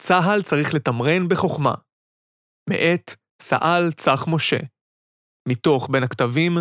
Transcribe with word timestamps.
צה"ל 0.00 0.42
צריך 0.42 0.74
לתמרן 0.74 1.28
בחוכמה. 1.30 1.74
מאת 2.70 3.10
סא"ל 3.42 3.92
צח 3.96 4.24
משה. 4.28 4.56
מתוך 5.48 5.88
בין 5.90 6.02
הכתבים, 6.02 6.52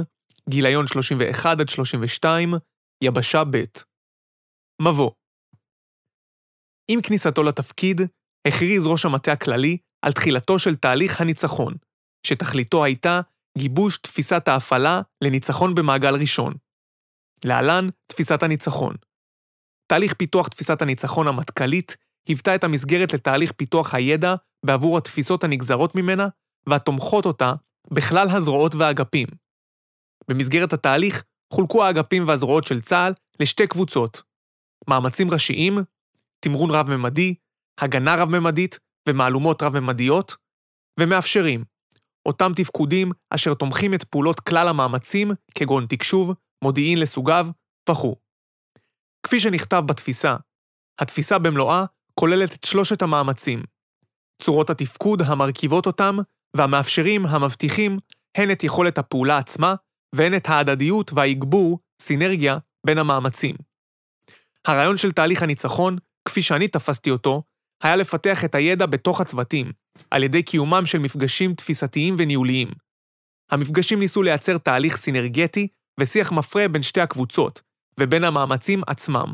גיליון 0.50 0.88
31 0.88 1.60
עד 1.60 1.70
32, 1.70 2.54
יבשה 3.04 3.44
ב'. 3.44 3.64
מבוא 4.82 5.12
עם 6.92 7.02
כניסתו 7.02 7.44
לתפקיד, 7.44 8.02
הכריז 8.48 8.86
ראש 8.86 9.06
המטה 9.06 9.32
הכללי 9.32 9.78
על 10.06 10.14
תחילתו 10.14 10.60
של 10.60 10.76
תהליך 10.76 11.22
הניצחון, 11.22 11.74
שתכליתו 12.28 12.84
הייתה 12.84 13.22
גיבוש 13.58 13.98
תפיסת 13.98 14.48
ההפעלה 14.48 15.02
לניצחון 15.24 15.76
במעגל 15.76 16.16
ראשון. 16.16 16.54
להלן, 17.46 17.90
תפיסת 18.08 18.44
הניצחון. 18.44 18.96
תהליך 19.92 20.14
פיתוח 20.14 20.48
תפיסת 20.48 20.82
הניצחון 20.82 21.28
המטכ"לית 21.28 21.98
היוותה 22.28 22.56
את 22.56 22.64
המסגרת 22.64 23.14
לתהליך 23.14 23.52
פיתוח 23.52 23.94
הידע 23.94 24.36
בעבור 24.66 24.98
התפיסות 24.98 25.44
הנגזרות 25.44 25.96
ממנה 25.96 26.28
והתומכות 26.70 27.26
אותה 27.26 27.54
בכלל 27.92 28.30
הזרועות 28.30 28.76
והאגפים. 28.76 29.28
במסגרת 30.30 30.74
התהליך 30.74 31.24
חולקו 31.54 31.84
האגפים 31.84 32.28
והזרועות 32.28 32.64
של 32.64 32.82
צה"ל 32.82 33.14
לשתי 33.40 33.68
קבוצות 33.68 34.22
מאמצים 34.90 35.32
ראשיים, 35.32 35.78
תמרון 36.40 36.72
רב-ממדי, 36.72 37.36
הגנה 37.82 38.16
רב-ממדית 38.16 38.80
ומהלומות 39.10 39.64
רב-ממדיות, 39.64 40.36
ומאפשרים, 41.00 41.64
אותם 42.26 42.52
תפקודים 42.56 43.12
אשר 43.30 43.54
תומכים 43.54 43.94
את 43.94 44.04
פעולות 44.04 44.40
כלל 44.40 44.68
המאמצים, 44.68 45.32
כגון 45.56 45.86
תקשוב, 45.86 46.32
מודיעין 46.64 47.00
לסוגיו 47.00 47.48
וכו'. 47.90 48.16
כפי 49.24 49.40
שנכתב 49.40 49.84
בתפיסה, 49.86 50.36
התפיסה 51.00 51.38
במלואה 51.38 51.86
כוללת 52.20 52.54
את 52.54 52.64
שלושת 52.64 53.02
המאמצים, 53.02 53.64
צורות 54.42 54.70
התפקוד 54.70 55.22
המרכיבות 55.22 55.86
אותם, 55.86 56.18
והמאפשרים 56.58 57.26
המבטיחים 57.26 57.98
הן 58.38 58.52
את 58.52 58.64
יכולת 58.64 58.98
הפעולה 58.98 59.38
עצמה, 59.38 59.76
והן 60.16 60.36
את 60.36 60.50
ההדדיות 60.50 61.14
והאגבור, 61.14 61.80
סינרגיה, 62.02 62.58
בין 62.86 62.98
המאמצים. 62.98 63.56
הרעיון 64.68 64.98
של 64.98 65.12
תהליך 65.12 65.44
הניצחון, 65.44 65.98
כפי 66.26 66.42
שאני 66.42 66.68
תפסתי 66.68 67.12
אותו, 67.12 67.44
היה 67.84 67.96
לפתח 67.96 68.46
את 68.46 68.56
הידע 68.56 68.86
בתוך 68.86 69.22
הצוותים, 69.22 69.72
על 70.12 70.24
ידי 70.24 70.44
קיומם 70.44 70.86
של 70.86 71.00
מפגשים 71.00 71.54
תפיסתיים 71.54 72.16
וניהוליים. 72.18 72.68
המפגשים 73.52 74.00
ניסו 74.00 74.24
לייצר 74.24 74.58
תהליך 74.58 74.98
סינרגטי 74.98 75.68
ושיח 76.00 76.32
מפרה 76.32 76.68
בין 76.68 76.82
שתי 76.82 77.02
הקבוצות, 77.02 77.62
ובין 78.00 78.24
המאמצים 78.24 78.82
עצמם. 78.88 79.34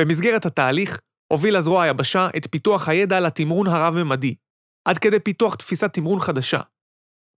במסגרת 0.00 0.46
התהליך, 0.46 1.00
הוביל 1.32 1.56
הזרוע 1.56 1.82
היבשה 1.82 2.28
את 2.36 2.46
פיתוח 2.50 2.88
הידע 2.88 3.20
לתמרון 3.20 3.66
הרב-ממדי, 3.66 4.34
עד 4.88 4.98
כדי 4.98 5.20
פיתוח 5.20 5.54
תפיסת 5.54 5.92
תמרון 5.92 6.20
חדשה, 6.20 6.60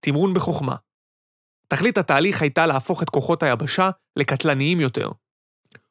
תמרון 0.05 0.33
בחוכמה. 0.33 0.75
תכלית 1.67 1.97
התהליך 1.97 2.41
הייתה 2.41 2.65
להפוך 2.65 3.03
את 3.03 3.09
כוחות 3.09 3.43
היבשה 3.43 3.89
לקטלניים 4.15 4.79
יותר. 4.79 5.09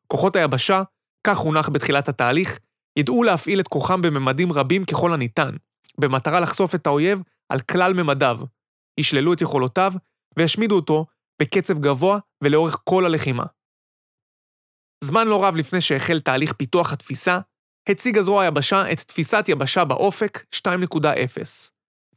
כוחות 0.07 0.37
היבשה, 0.37 0.83
כך 1.27 1.39
הונח 1.39 1.69
בתחילת 1.69 2.09
התהליך, 2.09 2.59
ידעו 2.99 3.23
להפעיל 3.23 3.61
את 3.61 3.69
כוחם 3.69 4.03
בממדים 4.03 4.53
רבים 4.53 4.85
ככל 4.85 5.13
הניתן, 5.13 5.57
במטרה 6.01 6.41
לחשוף 6.41 6.75
את 6.75 6.87
האויב 6.87 7.23
על 7.49 7.61
כלל 7.61 7.93
ממדיו, 7.93 8.39
ישללו 9.01 9.33
את 9.33 9.41
יכולותיו 9.41 9.93
וישמידו 10.39 10.77
אותו 10.77 11.07
בקצב 11.43 11.79
גבוה 11.79 12.19
ולאורך 12.45 12.77
כל 12.85 13.05
הלחימה. 13.05 13.45
זמן 15.05 15.27
לא 15.27 15.45
רב 15.45 15.57
לפני 15.57 15.81
שהחל 15.81 16.21
תהליך 16.21 16.53
פיתוח 16.53 16.93
התפיסה, 16.93 17.41
הציג 17.91 18.21
זרוע 18.21 18.43
היבשה 18.43 18.93
את 18.93 19.01
תפיסת 19.01 19.45
יבשה 19.49 19.85
באופק 19.85 20.45
2.0, 20.55 21.01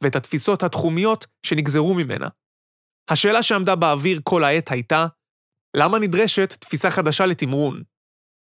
ואת 0.00 0.16
התפיסות 0.16 0.62
התחומיות 0.62 1.26
שנגזרו 1.46 1.94
ממנה. 1.94 2.28
השאלה 3.10 3.42
שעמדה 3.42 3.76
באוויר 3.76 4.20
כל 4.24 4.44
העת 4.44 4.70
הייתה, 4.70 5.06
למה 5.76 5.98
נדרשת 5.98 6.52
תפיסה 6.60 6.90
חדשה 6.90 7.26
לתמרון? 7.26 7.82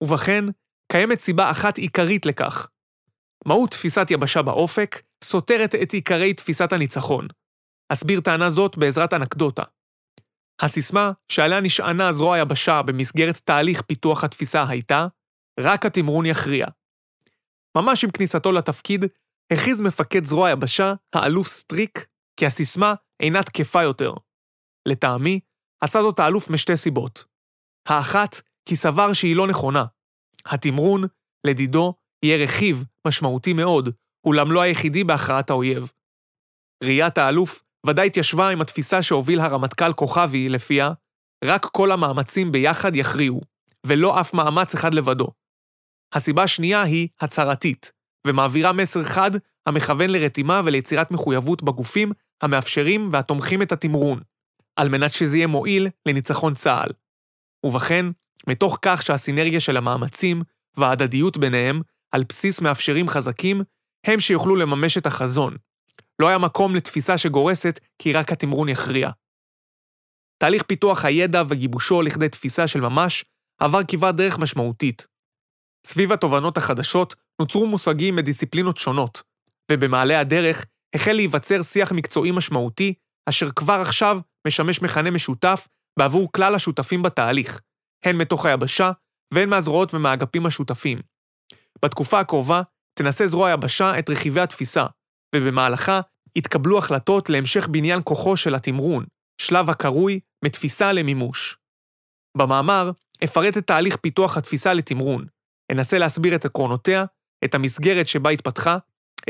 ובכן, 0.03 0.45
קיימת 0.93 1.21
סיבה 1.21 1.51
אחת 1.51 1.79
עיקרית 1.79 2.27
לכך. 2.27 2.67
מהות 3.47 3.71
תפיסת 3.71 4.07
יבשה 4.11 4.43
באופק 4.43 5.03
סותרת 5.25 5.75
את 5.75 5.93
עיקרי 5.93 6.35
תפיסת 6.35 6.73
הניצחון. 6.73 7.27
אסביר 7.93 8.21
טענה 8.21 8.51
זאת 8.51 8.79
בעזרת 8.79 9.15
אנקדוטה. 9.15 9.63
הסיסמה 10.63 11.13
שעליה 11.33 11.61
נשענה 11.61 12.13
זרוע 12.13 12.37
היבשה 12.37 12.83
במסגרת 12.83 13.37
תהליך 13.45 13.83
פיתוח 13.83 14.25
התפיסה 14.25 14.65
הייתה, 14.69 15.07
רק 15.61 15.87
התמרון 15.87 16.27
יכריע. 16.27 16.67
ממש 17.77 18.05
עם 18.05 18.11
כניסתו 18.11 18.53
לתפקיד, 18.53 19.05
הכריז 19.53 19.81
מפקד 19.81 20.25
זרוע 20.25 20.49
היבשה, 20.49 20.95
האלוף 21.15 21.49
סטריק, 21.49 22.07
כי 22.37 22.47
הסיסמה 22.47 22.95
אינה 23.21 23.43
תקפה 23.43 23.83
יותר. 23.83 24.13
לטעמי, 24.89 25.41
עשה 25.81 26.03
זאת 26.03 26.19
האלוף 26.19 26.51
משתי 26.51 26.77
סיבות. 26.77 27.25
האחת, 27.89 28.41
כי 28.69 28.77
סבר 28.77 29.13
שהיא 29.13 29.37
לא 29.37 29.47
נכונה. 29.47 29.85
התמרון, 30.47 31.05
לדידו, 31.47 31.95
יהיה 32.25 32.45
רכיב 32.45 32.85
משמעותי 33.07 33.53
מאוד, 33.53 33.89
אולם 34.27 34.53
לא 34.53 34.61
היחידי 34.61 35.05
בהכרעת 35.05 35.51
האויב. 35.51 35.91
ראיית 36.85 37.19
האלוף 37.19 37.63
ודאי 37.87 38.07
התיישבה 38.07 38.49
עם 38.49 38.61
התפיסה 38.61 39.03
שהוביל 39.03 39.41
הרמטכ"ל 39.41 39.93
כוכבי, 39.93 40.49
לפיה 40.49 40.91
רק 41.45 41.65
כל 41.65 41.93
המאמצים 41.93 42.53
ביחד 42.53 42.97
יכריעו, 42.97 43.41
ולא 43.87 44.21
אף 44.21 44.35
מאמץ 44.35 44.75
אחד 44.75 44.95
לבדו. 44.95 45.29
הסיבה 46.17 46.43
השנייה 46.43 46.83
היא 46.83 47.09
הצהרתית, 47.21 47.93
ומעבירה 48.27 48.73
מסר 48.73 49.05
חד 49.05 49.31
המכוון 49.67 50.11
לרתימה 50.11 50.61
וליצירת 50.65 51.11
מחויבות 51.11 51.63
בגופים 51.63 52.13
המאפשרים 52.43 53.09
והתומכים 53.13 53.63
את 53.63 53.73
התמרון, 53.73 54.21
על 54.77 54.89
מנת 54.89 55.13
שזה 55.13 55.37
יהיה 55.37 55.47
מועיל 55.47 55.89
לניצחון 56.09 56.55
צה"ל. 56.55 56.89
ובכן, 57.67 58.07
מתוך 58.47 58.79
כך 58.83 59.03
שהסינרגיה 59.03 59.61
של 59.61 59.77
המאמצים 59.77 60.43
וההדדיות 60.77 61.37
ביניהם, 61.37 61.81
על 62.13 62.25
בסיס 62.29 62.61
מאפשרים 62.61 63.09
חזקים, 63.09 63.63
הם 64.07 64.21
שיוכלו 64.21 64.57
לממש 64.57 64.99
את 64.99 65.07
החזון. 65.07 65.57
לא 66.19 66.29
היה 66.29 66.39
מקום 66.39 66.77
לתפיסה 66.77 67.19
שגורסת 67.19 67.81
כי 67.99 68.13
רק 68.13 68.33
התמרון 68.33 68.69
יכריע. 68.69 69.11
תהליך 70.39 70.63
פיתוח 70.63 71.05
הידע 71.05 71.43
וגיבושו 71.49 72.03
לכדי 72.03 72.29
תפיסה 72.29 72.67
של 72.67 72.81
ממש 72.81 73.25
עבר 73.61 73.81
כברת 73.89 74.17
דרך 74.17 74.39
משמעותית. 74.39 75.16
סביב 75.87 76.13
התובנות 76.13 76.57
החדשות 76.57 77.15
נוצרו 77.41 77.67
מושגים 77.67 78.17
מדיסציפלינות 78.17 78.77
שונות, 78.77 79.23
ובמעלה 79.73 80.21
הדרך 80.21 80.65
החל 80.95 81.13
להיווצר 81.13 81.63
שיח 81.63 81.93
מקצועי 81.93 82.31
משמעותי, 82.31 82.95
אשר 83.29 83.51
כבר 83.51 83.81
עכשיו 83.81 84.19
משמש 84.47 84.83
מכנה 84.83 85.11
משותף 85.11 85.69
בעבור 85.99 86.33
כלל 86.33 86.55
השותפים 86.55 87.03
בתהליך, 87.03 87.61
הן 88.05 88.17
מתוך 88.17 88.47
היבשה 88.47 88.91
והן 89.35 89.49
מהזרועות 89.49 89.95
ומהאגפים 89.95 90.47
השותפים. 90.47 90.99
בתקופה 91.85 92.21
הקרובה 92.21 92.63
תנסה 92.99 93.27
זרוע 93.27 93.49
היבשה 93.49 93.99
את 93.99 94.11
רכיבי 94.11 94.41
התפיסה, 94.41 94.87
ובמהלכה 95.35 96.01
יתקבלו 96.37 96.79
החלטות 96.79 97.31
להמשך 97.31 97.69
בניין 97.69 98.01
כוחו 98.05 98.37
של 98.37 98.55
התמרון, 98.55 99.05
שלב 99.41 99.71
הקרוי 99.71 100.21
מתפיסה 100.45 100.93
למימוש. 100.93 101.59
במאמר 102.37 102.91
אפרט 103.25 103.59
את 103.59 103.67
תהליך 103.67 103.97
פיתוח 103.97 104.37
התפיסה 104.37 104.75
לתמרון, 104.75 105.27
אנסה 105.73 105.99
להסביר 105.99 106.35
את 106.35 106.45
עקרונותיה, 106.45 107.05
את 107.45 107.55
המסגרת 107.55 108.07
שבה 108.07 108.31
התפתחה, 108.31 108.79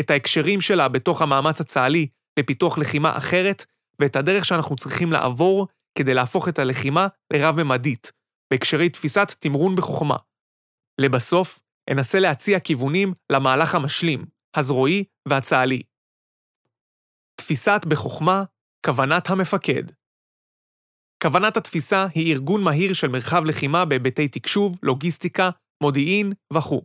את 0.00 0.10
ההקשרים 0.10 0.60
שלה 0.60 0.88
בתוך 0.88 1.22
המאמץ 1.22 1.60
הצה"לי 1.60 2.06
לפיתוח 2.38 2.78
לחימה 2.78 3.18
אחרת, 3.18 3.64
ואת 4.00 4.16
הדרך 4.16 4.44
שאנחנו 4.44 4.76
צריכים 4.76 5.12
לעבור 5.12 5.68
כדי 5.98 6.14
להפוך 6.14 6.48
את 6.48 6.58
הלחימה 6.58 7.06
לרב-ממדית, 7.32 8.12
בהקשרי 8.50 8.88
תפיסת 8.88 9.34
תמרון 9.38 9.76
בחוכמה. 9.76 10.16
לבסוף, 11.00 11.60
אנסה 11.90 12.20
להציע 12.20 12.60
כיוונים 12.60 13.14
למהלך 13.32 13.74
המשלים, 13.74 14.24
הזרועי 14.56 15.04
והצה"לי. 15.28 15.82
תפיסת 17.40 17.80
בחוכמה, 17.88 18.44
כוונת 18.86 19.30
המפקד. 19.30 19.82
כוונת 21.22 21.56
התפיסה 21.56 22.06
היא 22.14 22.32
ארגון 22.32 22.64
מהיר 22.64 22.92
של 22.92 23.08
מרחב 23.08 23.44
לחימה 23.44 23.84
בהיבטי 23.84 24.28
תקשוב, 24.28 24.78
לוגיסטיקה, 24.82 25.50
מודיעין 25.82 26.32
וכו', 26.52 26.82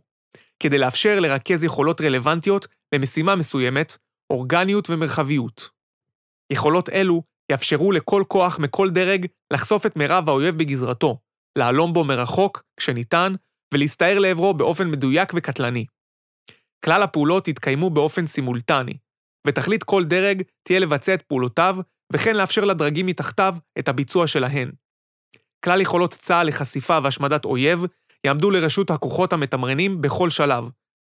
כדי 0.62 0.78
לאפשר 0.78 1.20
לרכז 1.20 1.64
יכולות 1.64 2.00
רלוונטיות 2.00 2.66
למשימה 2.94 3.36
מסוימת, 3.36 3.96
אורגניות 4.32 4.90
ומרחביות. 4.90 5.68
יכולות 6.52 6.88
אלו 6.88 7.22
יאפשרו 7.52 7.92
לכל 7.92 8.24
כוח 8.28 8.58
מכל 8.58 8.90
דרג 8.90 9.26
לחשוף 9.52 9.86
את 9.86 9.96
מירב 9.96 10.28
האויב 10.28 10.58
בגזרתו, 10.58 11.18
להלום 11.58 11.92
בו 11.92 12.04
מרחוק, 12.04 12.62
כשניתן, 12.76 13.32
ולהסתער 13.74 14.18
לעברו 14.18 14.54
באופן 14.54 14.90
מדויק 14.90 15.32
וקטלני. 15.36 15.86
כלל 16.84 17.02
הפעולות 17.02 17.48
יתקיימו 17.48 17.90
באופן 17.90 18.26
סימולטני, 18.26 18.98
ותכלית 19.46 19.84
כל 19.84 20.04
דרג 20.04 20.42
תהיה 20.62 20.78
לבצע 20.78 21.14
את 21.14 21.22
פעולותיו, 21.22 21.76
וכן 22.12 22.36
לאפשר 22.36 22.64
לדרגים 22.64 23.06
מתחתיו 23.06 23.54
את 23.78 23.88
הביצוע 23.88 24.26
שלהן. 24.26 24.72
כלל 25.64 25.80
יכולות 25.80 26.14
צה"ל 26.14 26.46
לחשיפה 26.46 26.98
והשמדת 27.04 27.44
אויב 27.44 27.84
יעמדו 28.26 28.50
לרשות 28.50 28.90
הכוחות 28.90 29.32
המתמרנים 29.32 30.00
בכל 30.00 30.30
שלב, 30.30 30.64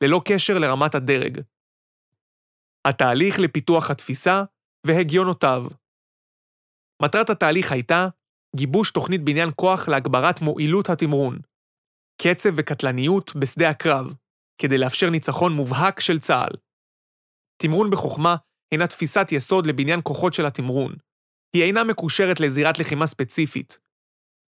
ללא 0.03 0.21
קשר 0.25 0.59
לרמת 0.59 0.95
הדרג. 0.95 1.41
התהליך 2.89 3.39
לפיתוח 3.39 3.91
התפיסה 3.91 4.45
והגיונותיו. 4.87 5.65
מטרת 7.03 7.31
התהליך 7.31 7.73
הייתה 7.73 8.09
גיבוש 8.57 8.91
תוכנית 8.91 9.25
בניין 9.25 9.49
כוח 9.57 9.89
להגברת 9.89 10.41
מועילות 10.41 10.91
התמרון, 10.91 11.39
קצב 12.23 12.51
וקטלניות 12.57 13.37
בשדה 13.37 13.71
הקרב, 13.71 14.07
כדי 14.63 14.79
לאפשר 14.79 15.11
ניצחון 15.11 15.53
מובהק 15.53 16.01
של 16.01 16.19
צה"ל. 16.19 16.57
תמרון 17.63 17.91
בחוכמה 17.91 18.37
הינה 18.73 18.87
תפיסת 18.87 19.27
יסוד 19.33 19.67
לבניין 19.67 20.01
כוחות 20.03 20.35
של 20.35 20.47
התמרון. 20.47 20.93
היא 21.57 21.65
אינה 21.65 21.85
מקושרת 21.85 22.41
לזירת 22.41 22.79
לחימה 22.79 23.07
ספציפית. 23.07 23.79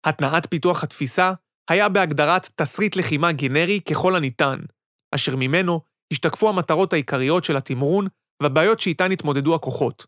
התנעת 0.06 0.50
פיתוח 0.50 0.84
התפיסה 0.84 1.34
היה 1.70 1.90
בהגדרת 1.90 2.50
תסריט 2.56 2.96
לחימה 2.96 3.32
גנרי 3.32 3.82
ככל 3.82 4.16
הניתן, 4.16 4.60
אשר 5.16 5.36
ממנו 5.36 5.82
השתקפו 6.14 6.50
המטרות 6.50 6.94
העיקריות 6.94 7.44
של 7.44 7.58
התמרון 7.58 8.08
והבעיות 8.44 8.80
שאיתן 8.80 9.12
התמודדו 9.12 9.56
הכוחות. 9.56 10.06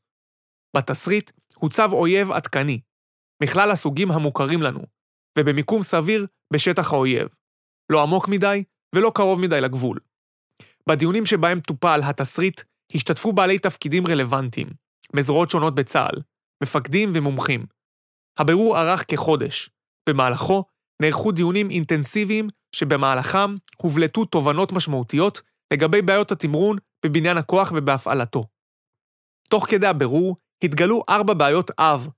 בתסריט 0.78 1.32
הוצב 1.56 1.90
אויב 1.92 2.32
עדכני, 2.32 2.80
מכלל 3.44 3.72
הסוגים 3.72 4.12
המוכרים 4.12 4.62
לנו, 4.62 4.82
ובמיקום 5.40 5.84
סביר 5.84 6.26
בשטח 6.54 6.94
האויב. 6.94 7.28
לא 7.92 8.04
עמוק 8.04 8.28
מדי 8.28 8.64
ולא 8.96 9.12
קרוב 9.16 9.40
מדי 9.40 9.62
לגבול. 9.62 10.00
בדיונים 10.90 11.26
שבהם 11.26 11.60
טופל 11.60 12.02
התסריט 12.04 12.62
השתתפו 12.96 13.34
בעלי 13.34 13.60
תפקידים 13.60 14.08
רלוונטיים, 14.08 14.68
מזרועות 15.14 15.50
שונות 15.50 15.76
בצה"ל, 15.76 16.22
מפקדים 16.64 17.12
ומומחים. 17.16 17.66
הבירור 18.38 18.80
ארך 18.80 19.04
כחודש, 19.12 19.70
במהלכו 20.10 20.64
נערכו 21.02 21.32
דיונים 21.32 21.70
אינטנסיביים 21.70 22.48
שבמהלכם 22.76 23.56
הובלטו 23.78 24.26
תובנות 24.26 24.72
משמעותיות 24.72 25.42
לגבי 25.74 26.02
בעיות 26.02 26.32
התמרון 26.32 26.78
בבניין 27.06 27.38
הכוח 27.38 27.72
ובהפעלתו. 27.76 28.46
תוך 29.50 29.66
כדי 29.70 29.88
הבירור 29.88 30.38
התגלו 30.64 31.04
ארבע 31.10 31.34
בעיות 31.34 31.72
אב, 31.80 32.10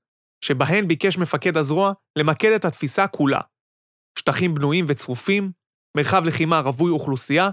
שבהן 0.46 0.88
ביקש 0.88 1.18
מפקד 1.18 1.58
הזרוע 1.58 1.94
למקד 2.20 2.52
את 2.56 2.66
התפיסה 2.66 3.08
כולה. 3.08 3.40
שטחים 4.20 4.54
בנויים 4.54 4.86
וצפופים, 4.88 5.52
מרחב 5.98 6.26
לחימה 6.26 6.60
רווי 6.60 6.92
אוכלוסייה, 6.92 7.50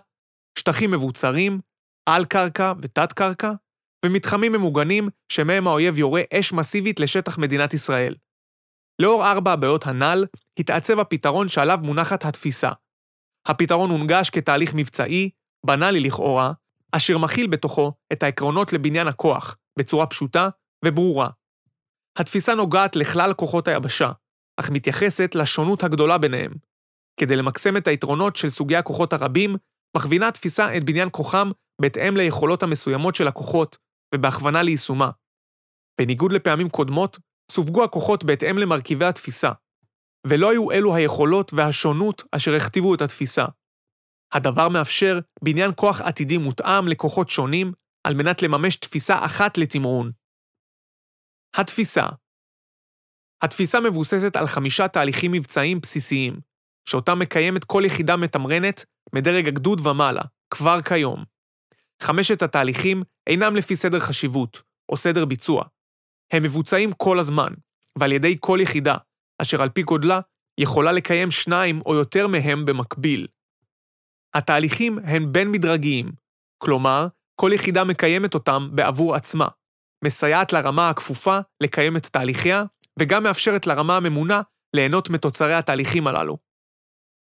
שטחים 0.58 0.90
מבוצרים, 0.90 1.60
על-קרקע 2.08 2.72
ותת-קרקע, 2.82 3.52
ומתחמים 4.06 4.52
ממוגנים 4.52 5.08
שמהם 5.32 5.66
האויב 5.66 5.98
יורה 5.98 6.22
אש 6.34 6.52
מסיבית 6.52 7.00
לשטח 7.00 7.38
מדינת 7.38 7.74
ישראל. 7.74 8.14
לאור 8.98 9.26
ארבע 9.26 9.52
הבעיות 9.52 9.86
הנ"ל, 9.86 10.24
התעצב 10.58 10.98
הפתרון 10.98 11.48
שעליו 11.48 11.78
מונחת 11.82 12.24
התפיסה. 12.24 12.70
הפתרון 13.46 13.90
הונגש 13.90 14.30
כתהליך 14.30 14.72
מבצעי, 14.74 15.30
בנאלי 15.66 16.00
לכאורה, 16.00 16.52
אשר 16.92 17.18
מכיל 17.18 17.46
בתוכו 17.46 17.92
את 18.12 18.22
העקרונות 18.22 18.72
לבניין 18.72 19.08
הכוח, 19.08 19.56
בצורה 19.78 20.06
פשוטה 20.06 20.48
וברורה. 20.84 21.28
התפיסה 22.18 22.54
נוגעת 22.54 22.96
לכלל 22.96 23.32
כוחות 23.32 23.68
היבשה, 23.68 24.10
אך 24.60 24.70
מתייחסת 24.70 25.34
לשונות 25.34 25.84
הגדולה 25.84 26.18
ביניהם. 26.18 26.52
כדי 27.20 27.36
למקסם 27.36 27.76
את 27.76 27.88
היתרונות 27.88 28.36
של 28.36 28.48
סוגי 28.48 28.76
הכוחות 28.76 29.12
הרבים, 29.12 29.56
מכווינה 29.96 30.28
התפיסה 30.28 30.76
את 30.76 30.84
בניין 30.84 31.08
כוחם 31.12 31.50
בהתאם 31.80 32.16
ליכולות 32.16 32.62
המסוימות 32.62 33.14
של 33.14 33.28
הכוחות, 33.28 33.78
ובהכוונה 34.14 34.62
ליישומה. 34.62 35.10
בניגוד 36.00 36.32
לפעמים 36.32 36.68
קודמות, 36.68 37.18
סווגו 37.50 37.84
הכוחות 37.84 38.24
בהתאם 38.24 38.58
למרכיבי 38.58 39.04
התפיסה, 39.04 39.50
ולא 40.26 40.50
היו 40.50 40.70
אלו 40.70 40.94
היכולות 40.94 41.52
והשונות 41.52 42.22
אשר 42.32 42.54
הכתיבו 42.54 42.94
את 42.94 43.00
התפיסה. 43.00 43.44
הדבר 44.32 44.68
מאפשר 44.68 45.18
בניין 45.44 45.70
כוח 45.76 46.00
עתידי 46.00 46.38
מותאם 46.38 46.88
לכוחות 46.88 47.30
שונים, 47.30 47.72
על 48.06 48.14
מנת 48.14 48.42
לממש 48.42 48.76
תפיסה 48.76 49.24
אחת 49.24 49.58
לתמרון. 49.58 50.12
התפיסה 51.56 52.06
התפיסה 53.44 53.80
מבוססת 53.80 54.36
על 54.36 54.46
חמישה 54.46 54.88
תהליכים 54.88 55.32
מבצעיים 55.32 55.80
בסיסיים, 55.80 56.40
שאותם 56.88 57.18
מקיימת 57.18 57.64
כל 57.64 57.82
יחידה 57.86 58.16
מתמרנת 58.16 58.84
מדרג 59.14 59.48
הגדוד 59.48 59.86
ומעלה, 59.86 60.22
כבר 60.50 60.82
כיום. 60.82 61.24
חמשת 62.02 62.42
התהליכים 62.42 63.02
אינם 63.26 63.56
לפי 63.56 63.76
סדר 63.76 64.00
חשיבות, 64.00 64.62
או 64.88 64.96
סדר 64.96 65.24
ביצוע. 65.24 65.64
הם 66.32 66.42
מבוצעים 66.42 66.92
כל 66.92 67.18
הזמן, 67.18 67.52
ועל 67.98 68.12
ידי 68.12 68.36
כל 68.40 68.58
יחידה, 68.62 68.96
אשר 69.42 69.62
על 69.62 69.68
פי 69.68 69.82
גודלה 69.82 70.20
יכולה 70.60 70.92
לקיים 70.92 71.30
שניים 71.30 71.80
או 71.86 71.94
יותר 71.94 72.26
מהם 72.26 72.64
במקביל. 72.64 73.26
התהליכים 74.34 74.98
הן 74.98 75.32
בין-מדרגיים, 75.32 76.12
כלומר, 76.58 77.06
כל 77.40 77.50
יחידה 77.54 77.84
מקיימת 77.84 78.34
אותם 78.34 78.68
בעבור 78.72 79.14
עצמה, 79.14 79.48
מסייעת 80.04 80.52
לרמה 80.52 80.90
הכפופה 80.90 81.38
לקיים 81.62 81.96
את 81.96 82.06
תהליכיה, 82.06 82.64
וגם 82.98 83.22
מאפשרת 83.22 83.66
לרמה 83.66 83.96
הממונה 83.96 84.42
ליהנות 84.76 85.10
מתוצרי 85.10 85.54
התהליכים 85.54 86.06
הללו. 86.06 86.38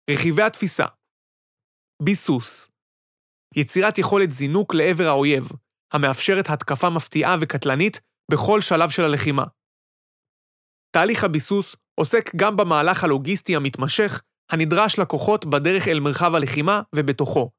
רכיבי 0.09 0.43
התפיסה 0.43 0.85
ביסוס 2.01 2.69
יצירת 3.55 3.97
יכולת 3.97 4.31
זינוק 4.31 4.73
לעבר 4.73 5.07
האויב, 5.07 5.49
המאפשרת 5.93 6.49
התקפה 6.49 6.89
מפתיעה 6.89 7.35
וקטלנית 7.41 8.01
בכל 8.31 8.61
שלב 8.61 8.89
של 8.89 9.03
הלחימה. 9.03 9.43
תהליך 10.91 11.23
הביסוס 11.23 11.75
עוסק 11.95 12.35
גם 12.35 12.57
במהלך 12.57 13.03
הלוגיסטי 13.03 13.55
המתמשך 13.55 14.21
הנדרש 14.49 14.99
לכוחות 14.99 15.45
בדרך 15.45 15.87
אל 15.87 15.99
מרחב 15.99 16.35
הלחימה 16.35 16.81
ובתוכו. 16.95 17.51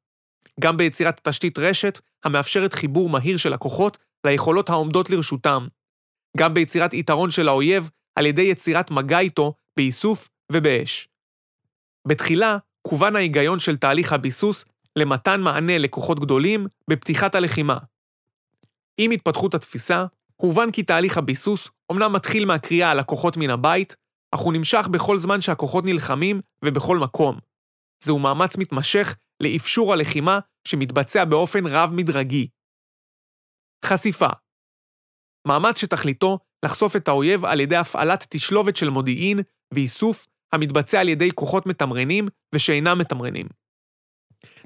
גם 0.60 0.76
ביצירת 0.76 1.28
תשתית 1.28 1.58
רשת 1.58 2.00
המאפשרת 2.24 2.72
חיבור 2.72 3.08
מהיר 3.08 3.36
של 3.36 3.52
הכוחות 3.52 3.98
ליכולות 4.26 4.70
העומדות 4.70 5.10
לרשותם. 5.10 5.66
גם 6.36 6.54
ביצירת 6.54 6.94
יתרון 6.94 7.30
של 7.30 7.48
האויב 7.48 7.90
על 8.16 8.26
ידי 8.26 8.42
יצירת 8.42 8.90
מגע 8.90 9.18
איתו 9.18 9.54
באיסוף 9.76 10.28
ובאש. 10.52 11.08
בתחילה, 12.08 12.58
כוון 12.82 13.16
ההיגיון 13.16 13.60
של 13.60 13.76
תהליך 13.76 14.12
הביסוס 14.12 14.64
למתן 14.96 15.40
מענה 15.40 15.78
לכוחות 15.78 16.20
גדולים 16.20 16.66
בפתיחת 16.90 17.34
הלחימה. 17.34 17.78
עם 18.98 19.10
התפתחות 19.10 19.54
התפיסה, 19.54 20.04
הובן 20.36 20.70
כי 20.70 20.82
תהליך 20.82 21.18
הביסוס 21.18 21.70
אומנם 21.90 22.12
מתחיל 22.12 22.44
מהקריאה 22.44 22.90
על 22.90 22.98
הכוחות 22.98 23.36
מן 23.36 23.50
הבית, 23.50 23.96
אך 24.34 24.40
הוא 24.40 24.52
נמשך 24.52 24.88
בכל 24.90 25.18
זמן 25.18 25.40
שהכוחות 25.40 25.84
נלחמים 25.84 26.40
ובכל 26.64 26.98
מקום. 26.98 27.38
זהו 28.04 28.18
מאמץ 28.18 28.56
מתמשך 28.56 29.16
לאפשור 29.40 29.92
הלחימה 29.92 30.38
שמתבצע 30.68 31.24
באופן 31.24 31.66
רב-מדרגי. 31.66 32.48
חשיפה 33.84 34.28
מאמץ 35.48 35.80
שתכליתו 35.80 36.38
לחשוף 36.64 36.96
את 36.96 37.08
האויב 37.08 37.44
על 37.44 37.60
ידי 37.60 37.76
הפעלת 37.76 38.26
תשלובת 38.30 38.76
של 38.76 38.90
מודיעין 38.90 39.38
ואיסוף 39.74 40.26
המתבצע 40.52 41.00
על 41.00 41.08
ידי 41.08 41.30
כוחות 41.34 41.66
מתמרנים 41.66 42.26
ושאינם 42.54 42.98
מתמרנים. 42.98 43.46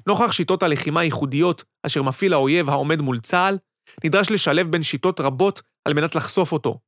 נוכח 0.07 0.31
שיטות 0.31 0.63
הלחימה 0.63 0.99
הייחודיות 0.99 1.63
אשר 1.85 2.01
מפעיל 2.01 2.33
האויב 2.33 2.69
העומד 2.69 3.01
מול 3.01 3.19
צה"ל, 3.19 3.57
נדרש 4.03 4.31
לשלב 4.31 4.71
בין 4.71 4.83
שיטות 4.83 5.19
רבות 5.19 5.61
על 5.85 5.93
מנת 5.93 6.15
לחשוף 6.15 6.51
אותו. 6.51 6.79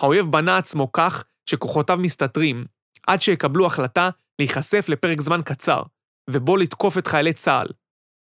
האויב 0.00 0.26
בנה 0.26 0.58
עצמו 0.58 0.92
כך 0.92 1.24
שכוחותיו 1.50 1.96
מסתתרים, 1.96 2.64
עד 3.06 3.22
שיקבלו 3.22 3.66
החלטה 3.66 4.10
להיחשף 4.38 4.88
לפרק 4.88 5.20
זמן 5.20 5.40
קצר, 5.44 5.82
ובו 6.30 6.56
לתקוף 6.56 6.98
את 6.98 7.06
חיילי 7.06 7.32
צה"ל. 7.32 7.68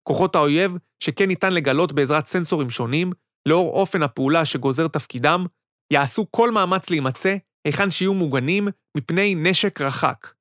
כוחות 0.08 0.34
האויב, 0.34 0.72
שכן 1.00 1.26
ניתן 1.28 1.52
לגלות 1.52 1.92
בעזרת 1.92 2.26
סנסורים 2.26 2.70
שונים, 2.70 3.12
לאור 3.48 3.70
אופן 3.72 4.02
הפעולה 4.02 4.44
שגוזר 4.44 4.88
תפקידם, 4.88 5.46
יעשו 5.92 6.26
כל 6.30 6.50
מאמץ 6.50 6.90
להימצא 6.90 7.36
היכן 7.66 7.90
שיהיו 7.90 8.14
מוגנים 8.14 8.68
מפני 8.96 9.34
נשק 9.34 9.80
רחק, 9.80 10.32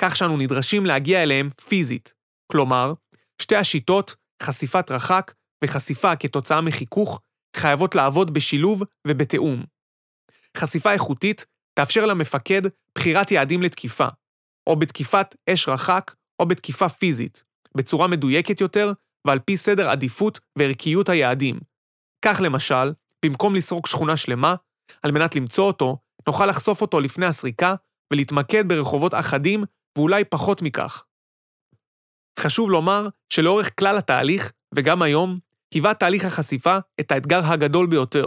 כך 0.00 0.16
שאנו 0.16 0.36
נדרשים 0.36 0.86
להגיע 0.86 1.22
אליהם 1.22 1.50
פיזית. 1.50 2.14
כלומר, 2.52 2.92
שתי 3.42 3.56
השיטות, 3.56 4.14
חשיפת 4.42 4.90
רחק 4.90 5.32
וחשיפה 5.64 6.16
כתוצאה 6.16 6.60
מחיכוך, 6.60 7.20
חייבות 7.56 7.94
לעבוד 7.94 8.34
בשילוב 8.34 8.82
ובתיאום. 9.06 9.64
חשיפה 10.56 10.92
איכותית 10.92 11.46
תאפשר 11.74 12.06
למפקד 12.06 12.62
בחירת 12.94 13.30
יעדים 13.30 13.62
לתקיפה, 13.62 14.06
או 14.66 14.76
בתקיפת 14.76 15.36
אש 15.50 15.68
רחק, 15.68 16.14
או 16.40 16.46
בתקיפה 16.46 16.88
פיזית, 16.88 17.44
בצורה 17.76 18.06
מדויקת 18.06 18.60
יותר 18.60 18.92
ועל 19.26 19.38
פי 19.38 19.56
סדר 19.56 19.88
עדיפות 19.88 20.40
וערכיות 20.58 21.08
היעדים. 21.08 21.60
כך 22.24 22.40
למשל, 22.42 22.92
במקום 23.24 23.54
לסרוק 23.54 23.86
שכונה 23.86 24.16
שלמה, 24.16 24.54
על 25.02 25.12
מנת 25.12 25.36
למצוא 25.36 25.64
אותו, 25.64 25.98
נוכל 26.28 26.46
לחשוף 26.46 26.82
אותו 26.82 27.00
לפני 27.00 27.26
הסריקה 27.26 27.74
ולהתמקד 28.12 28.68
ברחובות 28.68 29.14
אחדים 29.14 29.64
ואולי 29.98 30.24
פחות 30.24 30.62
מכך. 30.62 31.04
חשוב 32.38 32.70
לומר 32.70 33.08
שלאורך 33.32 33.70
כלל 33.78 33.98
התהליך, 33.98 34.52
וגם 34.74 35.02
היום, 35.02 35.38
היווה 35.74 35.94
תהליך 35.94 36.24
החשיפה 36.24 36.78
את 37.00 37.12
האתגר 37.12 37.40
הגדול 37.44 37.86
ביותר, 37.86 38.26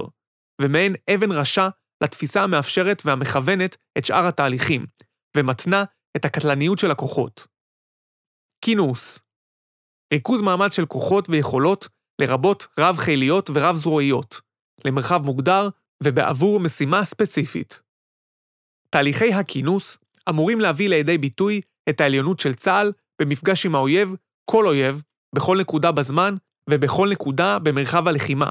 ומעין 0.61 0.95
אבן 1.13 1.31
רשע 1.31 1.67
לתפיסה 2.03 2.43
המאפשרת 2.43 3.01
והמכוונת 3.05 3.77
את 3.97 4.05
שאר 4.05 4.27
התהליכים, 4.27 4.85
ומתנה 5.37 5.83
את 6.15 6.25
הקטלניות 6.25 6.79
של 6.79 6.91
הכוחות. 6.91 7.47
כינוס 8.61 9.19
ריכוז 10.13 10.41
מאמץ 10.41 10.75
של 10.75 10.85
כוחות 10.85 11.29
ויכולות, 11.29 11.87
לרבות 12.21 12.67
רב-חיליות 12.79 13.49
ורב-זרועיות, 13.53 14.41
למרחב 14.85 15.21
מוגדר 15.25 15.69
ובעבור 16.03 16.59
משימה 16.59 17.05
ספציפית. 17.05 17.81
תהליכי 18.89 19.33
הכינוס 19.33 19.97
אמורים 20.29 20.59
להביא 20.59 20.89
לידי 20.89 21.17
ביטוי 21.17 21.61
את 21.89 22.01
העליונות 22.01 22.39
של 22.39 22.53
צה"ל 22.53 22.91
במפגש 23.21 23.65
עם 23.65 23.75
האויב, 23.75 24.15
כל 24.45 24.67
אויב, 24.67 25.01
בכל 25.35 25.57
נקודה 25.57 25.91
בזמן 25.91 26.35
ובכל 26.69 27.09
נקודה 27.09 27.59
במרחב 27.59 28.07
הלחימה. 28.07 28.49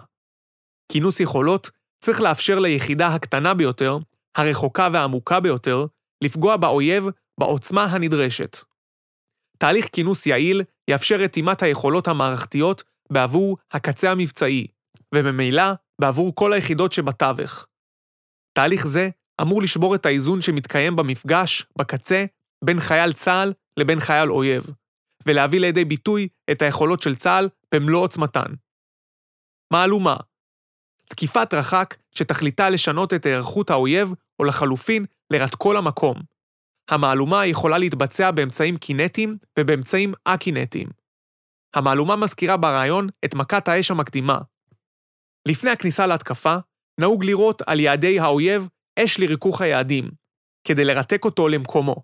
כינוס 0.92 1.20
יכולות 1.20 1.70
צריך 2.04 2.20
לאפשר 2.20 2.58
ליחידה 2.58 3.08
הקטנה 3.08 3.54
ביותר, 3.54 3.98
הרחוקה 4.36 4.88
והעמוקה 4.92 5.40
ביותר, 5.40 5.86
לפגוע 6.24 6.56
באויב 6.56 7.04
בעוצמה 7.40 7.84
הנדרשת. 7.84 8.56
תהליך 9.58 9.88
כינוס 9.92 10.26
יעיל 10.26 10.62
יאפשר 10.90 11.16
רתימת 11.16 11.62
היכולות 11.62 12.08
המערכתיות 12.08 12.82
בעבור 13.12 13.56
הקצה 13.72 14.10
המבצעי, 14.10 14.66
וממילא 15.14 15.72
בעבור 16.00 16.34
כל 16.34 16.52
היחידות 16.52 16.92
שבתווך. 16.92 17.66
תהליך 18.52 18.86
זה 18.86 19.08
אמור 19.40 19.62
לשבור 19.62 19.94
את 19.94 20.06
האיזון 20.06 20.40
שמתקיים 20.40 20.96
במפגש, 20.96 21.66
בקצה, 21.78 22.24
בין 22.64 22.80
חייל 22.80 23.12
צה"ל 23.12 23.52
לבין 23.76 24.00
חייל 24.00 24.32
אויב, 24.32 24.66
ולהביא 25.26 25.60
לידי 25.60 25.84
ביטוי 25.84 26.28
את 26.50 26.62
היכולות 26.62 27.02
של 27.02 27.16
צה"ל 27.16 27.48
במלוא 27.74 28.02
עוצמתן. 28.02 28.52
מהלומה 29.72 30.16
תקיפת 31.08 31.54
רח"ק 31.54 31.96
שתכליתה 32.14 32.70
לשנות 32.70 33.14
את 33.14 33.26
היערכות 33.26 33.70
האויב, 33.70 34.12
או 34.38 34.44
לחלופין, 34.44 35.04
לרתקו 35.32 35.72
למקום. 35.72 36.16
המהלומה 36.90 37.46
יכולה 37.46 37.78
להתבצע 37.78 38.30
באמצעים 38.30 38.76
קינטיים 38.76 39.36
ובאמצעים 39.58 40.14
א-קינטיים. 40.24 40.88
המהלומה 41.74 42.16
מזכירה 42.16 42.56
ברעיון 42.56 43.08
את 43.24 43.34
מכת 43.34 43.68
האש 43.68 43.90
המקדימה. 43.90 44.38
לפני 45.48 45.70
הכניסה 45.70 46.06
להתקפה, 46.06 46.56
נהוג 47.00 47.24
לירות 47.24 47.62
על 47.66 47.80
יעדי 47.80 48.20
האויב 48.20 48.68
אש 48.98 49.20
לריכוך 49.20 49.60
היעדים, 49.60 50.10
כדי 50.64 50.84
לרתק 50.84 51.24
אותו 51.24 51.48
למקומו, 51.48 51.96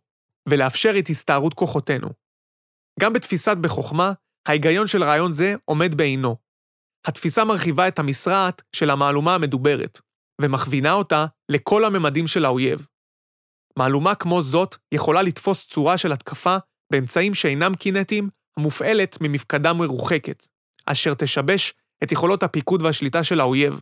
ולאפשר 0.49 0.93
את 0.99 1.09
הסתערות 1.09 1.55
כוחותינו. 1.55 2.09
גם 2.99 3.13
בתפיסת 3.13 3.57
בחוכמה, 3.57 4.13
ההיגיון 4.49 4.87
של 4.87 5.05
רעיון 5.05 5.33
זה 5.33 5.55
עומד 5.65 5.95
בעינו. 5.95 6.37
התפיסה 7.07 7.45
מרחיבה 7.45 7.89
את 7.89 7.99
המשרעת 7.99 8.63
של 8.77 8.91
המהלומה 8.91 9.35
המדוברת, 9.35 10.01
ומכווינה 10.41 10.93
אותה 10.93 11.27
לכל 11.49 11.85
הממדים 11.85 12.27
של 12.27 12.45
האויב. 12.45 12.87
מהלומה 13.77 14.15
כמו 14.15 14.43
זאת 14.43 14.77
יכולה 14.93 15.23
לתפוס 15.23 15.67
צורה 15.67 15.99
של 15.99 16.13
התקפה 16.13 16.57
באמצעים 16.93 17.35
שאינם 17.35 17.75
קינטיים, 17.75 18.29
המופעלת 18.59 19.19
ממפקדה 19.21 19.73
מרוחקת, 19.73 20.47
אשר 20.87 21.15
תשבש 21.15 21.75
את 22.03 22.13
יכולות 22.13 22.43
הפיקוד 22.43 22.83
והשליטה 22.83 23.25
של 23.25 23.41
האויב. 23.41 23.81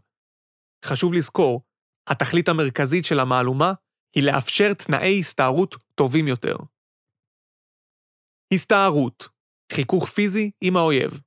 חשוב 0.85 1.13
לזכור, 1.13 1.63
התכלית 2.07 2.49
המרכזית 2.49 3.05
של 3.05 3.21
המהלומה 3.21 3.73
היא 4.15 4.23
לאפשר 4.23 4.75
תנאי 4.75 5.21
הסתערות 5.21 5.77
טובים 5.95 6.29
יותר. 6.29 6.57
הסתערות, 8.55 9.29
חיכוך 9.73 10.09
פיזי 10.09 10.51
עם 10.61 10.77
האויב. 10.77 11.21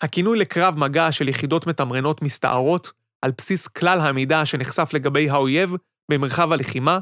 הכינוי 0.00 0.38
לקרב 0.38 0.78
מגע 0.78 1.12
של 1.12 1.28
יחידות 1.28 1.66
מתמרנות 1.66 2.22
מסתערות 2.22 2.92
על 3.22 3.32
בסיס 3.38 3.68
כלל 3.68 4.00
המידע 4.00 4.46
שנחשף 4.46 4.90
לגבי 4.92 5.30
האויב 5.30 5.72
במרחב 6.10 6.52
הלחימה, 6.52 6.98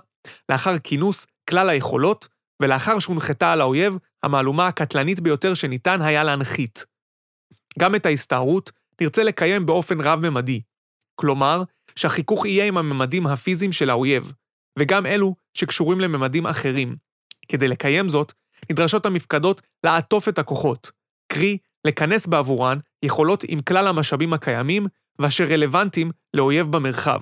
לאחר 0.49 0.79
כינוס 0.79 1.27
כלל 1.51 1.69
היכולות, 1.69 2.29
ולאחר 2.63 2.99
שהונחתה 2.99 3.53
על 3.53 3.61
האויב 3.61 3.97
המהלומה 4.23 4.67
הקטלנית 4.67 5.21
ביותר 5.21 5.55
שניתן 5.55 6.03
היה 6.03 6.25
להנחית. 6.25 6.85
גם 7.79 7.95
את 7.95 8.07
ההסתערות 8.07 8.73
נרצה 9.01 9.23
לקיים 9.23 9.67
באופן 9.67 10.01
רב-ממדי, 10.01 10.61
כלומר, 11.15 11.63
שהחיכוך 11.97 12.47
יהיה 12.47 12.65
עם 12.65 12.79
הממדים 12.79 13.27
הפיזיים 13.27 13.73
של 13.73 13.91
האויב, 13.91 14.33
וגם 14.79 15.07
אלו 15.07 15.35
שקשורים 15.55 16.01
לממדים 16.01 16.47
אחרים. 16.47 16.97
כדי 17.49 17.69
לקיים 17.69 18.09
זאת, 18.09 18.33
נדרשות 18.73 19.07
המפקדות 19.07 19.63
לעטוף 19.85 20.29
את 20.29 20.39
הכוחות, 20.39 20.91
קרי, 21.33 21.59
לכנס 21.85 22.27
בעבורן 22.27 22.79
יכולות 23.03 23.45
עם 23.49 23.61
כלל 23.61 23.87
המשאבים 23.87 24.33
הקיימים 24.33 24.87
ואשר 25.19 25.45
רלוונטיים 25.45 26.11
לאויב 26.35 26.67
במרחב. 26.67 27.21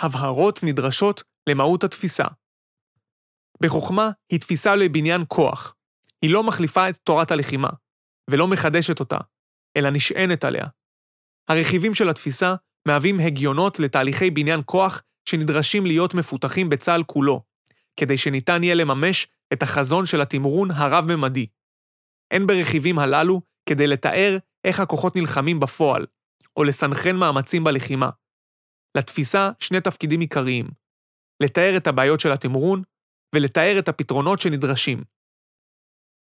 הבהרות 0.00 0.62
נדרשות 0.62 1.22
למהות 1.48 1.84
התפיסה. 1.84 2.24
בחוכמה 3.62 4.10
היא 4.32 4.40
תפיסה 4.40 4.76
לבניין 4.76 5.24
כוח. 5.28 5.74
היא 6.22 6.32
לא 6.32 6.42
מחליפה 6.42 6.88
את 6.88 6.96
תורת 6.96 7.30
הלחימה, 7.30 7.68
ולא 8.30 8.48
מחדשת 8.48 9.00
אותה, 9.00 9.18
אלא 9.76 9.90
נשענת 9.90 10.44
עליה. 10.44 10.64
הרכיבים 11.48 11.94
של 11.94 12.08
התפיסה 12.08 12.54
מהווים 12.88 13.20
הגיונות 13.20 13.78
לתהליכי 13.78 14.30
בניין 14.30 14.60
כוח 14.64 15.02
שנדרשים 15.28 15.86
להיות 15.86 16.14
מפותחים 16.14 16.68
בצה"ל 16.68 17.02
כולו, 17.06 17.42
כדי 17.96 18.16
שניתן 18.16 18.62
יהיה 18.64 18.74
לממש 18.74 19.28
את 19.52 19.62
החזון 19.62 20.06
של 20.06 20.20
התמרון 20.20 20.70
הרב-ממדי. 20.70 21.46
אין 22.30 22.46
ברכיבים 22.46 22.98
הללו 22.98 23.40
כדי 23.68 23.86
לתאר 23.86 24.36
איך 24.64 24.80
הכוחות 24.80 25.16
נלחמים 25.16 25.60
בפועל, 25.60 26.06
או 26.56 26.64
לסנכרן 26.64 27.16
מאמצים 27.16 27.64
בלחימה. 27.64 28.10
לתפיסה 28.96 29.50
שני 29.60 29.80
תפקידים 29.80 30.20
עיקריים, 30.20 30.66
לתאר 31.42 31.76
את 31.76 31.86
הבעיות 31.86 32.20
של 32.20 32.32
התמרון, 32.32 32.82
ולתאר 33.34 33.78
את 33.78 33.88
הפתרונות 33.88 34.40
שנדרשים. 34.40 35.04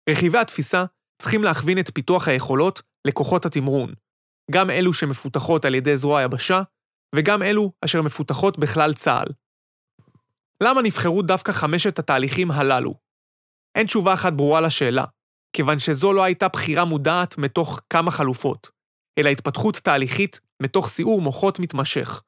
רכיבי 0.09 0.37
התפיסה 0.37 0.85
צריכים 1.21 1.43
להכווין 1.43 1.79
את 1.79 1.91
פיתוח 1.93 2.27
היכולות 2.27 2.81
לכוחות 3.07 3.45
התמרון, 3.45 3.93
גם 4.51 4.69
אלו 4.69 4.93
שמפותחות 4.93 5.65
על 5.65 5.75
ידי 5.75 5.97
זרוע 5.97 6.19
היבשה, 6.19 6.61
וגם 7.15 7.43
אלו 7.43 7.71
אשר 7.85 8.01
מפותחות 8.01 8.59
בכלל 8.59 8.93
צה"ל. 8.93 9.27
למה 10.63 10.81
נבחרו 10.81 11.21
דווקא 11.21 11.51
חמשת 11.51 11.99
התהליכים 11.99 12.51
הללו? 12.51 13.06
אין 13.77 13.87
תשובה 13.87 14.13
אחת 14.13 14.33
ברורה 14.33 14.61
לשאלה, 14.61 15.03
כיוון 15.53 15.79
שזו 15.79 16.13
לא 16.13 16.23
הייתה 16.23 16.47
בחירה 16.47 16.85
מודעת 16.85 17.37
מתוך 17.37 17.81
כמה 17.89 18.11
חלופות, 18.11 18.69
אלא 19.19 19.29
התפתחות 19.29 19.75
תהליכית 19.75 20.39
מתוך 20.61 20.87
סיעור 20.87 21.21
מוחות 21.21 21.59
מתמשך. 21.59 22.21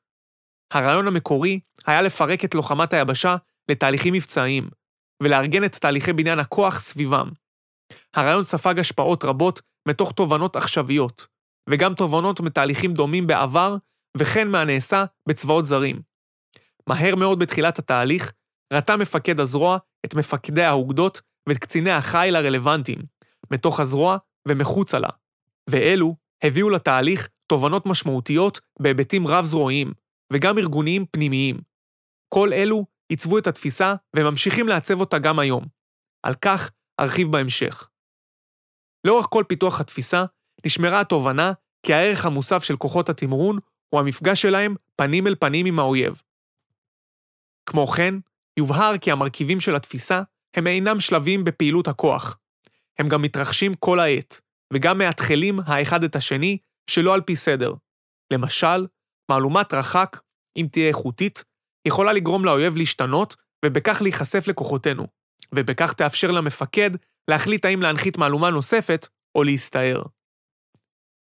הרעיון 0.74 1.08
המקורי 1.08 1.60
היה 1.88 2.02
לפרק 2.02 2.46
את 2.46 2.56
לוחמת 2.56 2.94
היבשה 2.94 3.36
לתהליכים 3.70 4.14
מבצעיים, 4.14 4.70
ולארגן 5.24 5.64
את 5.64 5.76
תהליכי 5.76 6.14
בניין 6.14 6.40
הכוח 6.40 6.82
סביבם. 6.82 7.30
הרעיון 8.16 8.44
ספג 8.44 8.80
השפעות 8.80 9.24
רבות 9.24 9.62
מתוך 9.88 10.12
תובנות 10.12 10.56
עכשוויות, 10.56 11.28
וגם 11.70 11.94
תובנות 11.94 12.40
מתהליכים 12.40 12.94
דומים 12.94 13.28
בעבר, 13.28 13.76
וכן 14.18 14.48
מהנעשה 14.48 15.06
בצבאות 15.30 15.66
זרים. 15.66 16.02
מהר 16.88 17.16
מאוד 17.16 17.40
בתחילת 17.40 17.80
התהליך, 17.80 18.32
רתה 18.74 18.98
מפקד 18.98 19.40
הזרוע 19.40 19.78
את 20.06 20.14
מפקדי 20.14 20.64
האוגדות 20.64 21.22
ואת 21.50 21.58
קציני 21.58 21.92
החיל 21.92 22.36
הרלוונטיים, 22.36 23.00
מתוך 23.52 23.80
הזרוע 23.80 24.18
ומחוצה 24.48 25.00
לה, 25.00 25.10
ואלו 25.70 26.16
הביאו 26.44 26.70
לתהליך 26.70 27.30
תובנות 27.48 27.86
משמעותיות 27.86 28.60
בהיבטים 28.80 29.28
רב-זרועיים, 29.28 29.94
וגם 30.34 30.58
ארגוניים 30.58 31.06
פנימיים. 31.12 31.60
כל 32.34 32.54
אלו 32.54 32.86
עיצבו 33.10 33.38
את 33.38 33.48
התפיסה 33.48 33.96
וממשיכים 34.16 34.68
לעצב 34.68 35.00
אותה 35.00 35.20
גם 35.20 35.40
היום. 35.40 35.66
על 36.24 36.34
כך 36.34 36.72
ארחיב 37.00 37.32
בהמשך. 37.32 37.90
לאורך 39.08 39.26
כל 39.30 39.44
פיתוח 39.48 39.82
התפיסה, 39.82 40.26
נשמרה 40.66 41.02
התובנה 41.02 41.52
כי 41.86 41.94
הערך 41.94 42.26
המוסף 42.26 42.64
של 42.64 42.78
כוחות 42.78 43.10
התמרון 43.10 43.58
הוא 43.90 44.00
המפגש 44.00 44.42
שלהם 44.42 44.76
פנים 44.96 45.28
אל 45.28 45.36
פנים 45.40 45.66
עם 45.66 45.80
האויב. 45.80 46.22
כמו 47.66 47.88
כן, 47.88 48.16
יובהר 48.58 48.98
כי 48.98 49.12
המרכיבים 49.12 49.60
של 49.60 49.76
התפיסה 49.76 50.22
הם 50.56 50.68
אינם 50.68 51.00
שלבים 51.00 51.44
בפעילות 51.44 51.88
הכוח. 51.88 52.38
הם 53.00 53.08
גם 53.08 53.22
מתרחשים 53.22 53.76
כל 53.76 54.00
העת, 54.00 54.42
וגם 54.74 54.98
מאתחלים 54.98 55.60
האחד 55.66 56.04
את 56.04 56.16
השני 56.16 56.58
שלא 56.90 57.14
על 57.14 57.22
פי 57.22 57.36
סדר. 57.36 57.74
למשל, 58.34 58.88
מהלומת 59.32 59.74
רח"ק, 59.74 60.22
אם 60.58 60.68
תהיה 60.72 60.88
איכותית, 60.88 61.44
יכולה 61.88 62.14
לגרום 62.14 62.46
לאויב 62.46 62.78
להשתנות, 62.78 63.36
ובכך 63.66 64.02
להיחשף 64.02 64.48
לכוחותינו, 64.48 65.08
ובכך 65.56 65.94
תאפשר 65.94 66.32
למפקד 66.32 66.92
להחליט 67.30 67.66
האם 67.66 67.82
להנחית 67.82 68.18
מהלומה 68.18 68.50
נוספת 68.50 69.08
או 69.36 69.44
להסתער. 69.44 70.02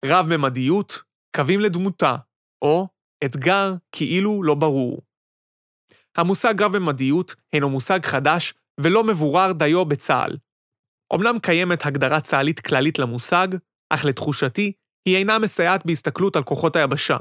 רב-ממדיות, 0.05 1.03
קווים 1.37 1.61
לדמותה, 1.61 2.17
או 2.63 2.89
אתגר 3.25 3.75
כאילו 3.93 4.43
לא 4.43 4.55
ברור. 4.55 5.03
המושג 6.17 6.63
רב-ממדיות 6.63 7.35
הינו 7.53 7.71
מושג 7.71 8.07
חדש 8.07 8.55
ולא 8.85 9.05
מבורר 9.05 9.53
דיו 9.53 9.85
בצה"ל. 9.85 10.37
אמנם 11.15 11.39
קיימת 11.43 11.87
הגדרה 11.87 12.21
צה"לית 12.21 12.61
כללית 12.61 12.99
למושג, 12.99 13.49
אך 13.91 14.05
לתחושתי, 14.05 14.73
היא 15.09 15.17
אינה 15.17 15.39
מסייעת 15.39 15.87
בהסתכלות 15.87 16.37
על 16.37 16.43
כוחות 16.43 16.77
היבשה. 16.77 17.17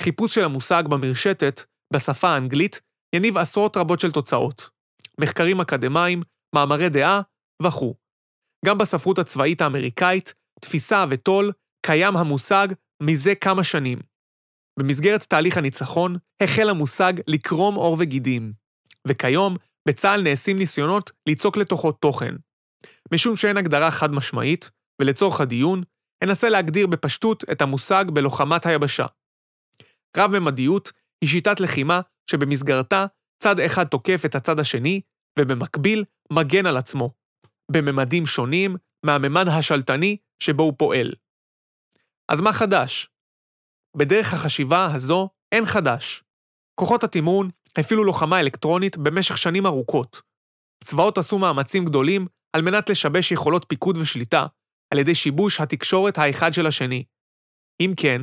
חיפוש 0.00 0.34
של 0.34 0.44
המושג 0.44 0.82
במרשתת, 0.88 1.60
בשפה 1.92 2.28
האנגלית, 2.28 2.80
יניב 3.14 3.36
עשרות 3.36 3.76
רבות 3.76 4.00
של 4.00 4.12
תוצאות. 4.12 4.70
מחקרים 5.20 5.60
אקדמיים, 5.60 6.22
מאמרי 6.54 6.88
דעה 6.88 7.20
וכו'. 7.62 7.94
גם 8.66 8.78
בספרות 8.78 9.18
הצבאית 9.18 9.60
האמריקאית, 9.60 10.34
תפיסה 10.60 11.04
ותו"ל, 11.10 11.52
קיים 11.86 12.16
המושג 12.16 12.68
מזה 13.02 13.34
כמה 13.34 13.64
שנים. 13.64 13.98
במסגרת 14.78 15.22
תהליך 15.22 15.56
הניצחון, 15.56 16.16
החל 16.42 16.68
המושג 16.68 17.12
לקרום 17.26 17.74
עור 17.74 17.96
וגידים, 18.00 18.52
וכיום 19.08 19.56
בצה"ל 19.86 20.22
נעשים 20.22 20.58
ניסיונות 20.58 21.10
ליצוק 21.26 21.56
לתוכו 21.56 21.92
תוכן. 21.92 22.34
משום 23.12 23.36
שאין 23.36 23.56
הגדרה 23.56 23.90
חד 23.90 24.12
משמעית, 24.12 24.70
ולצורך 25.00 25.40
הדיון, 25.40 25.82
אנסה 26.24 26.48
להגדיר 26.48 26.86
בפשטות 26.86 27.44
את 27.52 27.62
המושג 27.62 28.04
בלוחמת 28.12 28.66
היבשה. 28.66 29.06
רב-ממדיות 30.16 30.92
היא 31.20 31.28
שיטת 31.28 31.60
לחימה 31.60 32.00
שבמסגרתה 32.30 33.06
צד 33.42 33.60
אחד 33.60 33.84
תוקף 33.84 34.22
את 34.24 34.34
הצד 34.34 34.60
השני, 34.60 35.00
ובמקביל 35.38 36.04
מגן 36.32 36.66
על 36.66 36.76
עצמו, 36.76 37.10
בממדים 37.70 38.26
שונים 38.26 38.76
מהממד 39.06 39.48
השלטני 39.48 40.16
שבו 40.42 40.62
הוא 40.62 40.74
פועל. 40.78 41.12
אז 42.28 42.40
מה 42.40 42.52
חדש? 42.52 43.08
בדרך 43.96 44.34
החשיבה 44.34 44.94
הזו 44.94 45.28
אין 45.52 45.64
חדש. 45.64 46.24
כוחות 46.74 47.04
התמרון 47.04 47.50
הפעילו 47.76 48.04
לוחמה 48.04 48.40
אלקטרונית 48.40 48.96
במשך 48.96 49.38
שנים 49.38 49.66
ארוכות. 49.66 50.20
צבאות 50.84 51.18
עשו 51.18 51.38
מאמצים 51.38 51.84
גדולים 51.84 52.26
על 52.52 52.62
מנת 52.62 52.90
לשבש 52.90 53.32
יכולות 53.32 53.64
פיקוד 53.68 53.96
ושליטה, 53.96 54.46
על 54.92 54.98
ידי 54.98 55.14
שיבוש 55.14 55.60
התקשורת 55.60 56.18
האחד 56.18 56.52
של 56.52 56.66
השני. 56.66 57.04
אם 57.80 57.92
כן, 57.96 58.22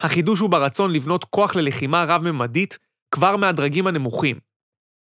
החידוש 0.00 0.40
הוא 0.40 0.50
ברצון 0.50 0.92
לבנות 0.92 1.24
כוח 1.24 1.56
ללחימה 1.56 2.04
רב-ממדית 2.08 2.78
כבר 3.10 3.36
מהדרגים 3.36 3.86
הנמוכים, 3.86 4.38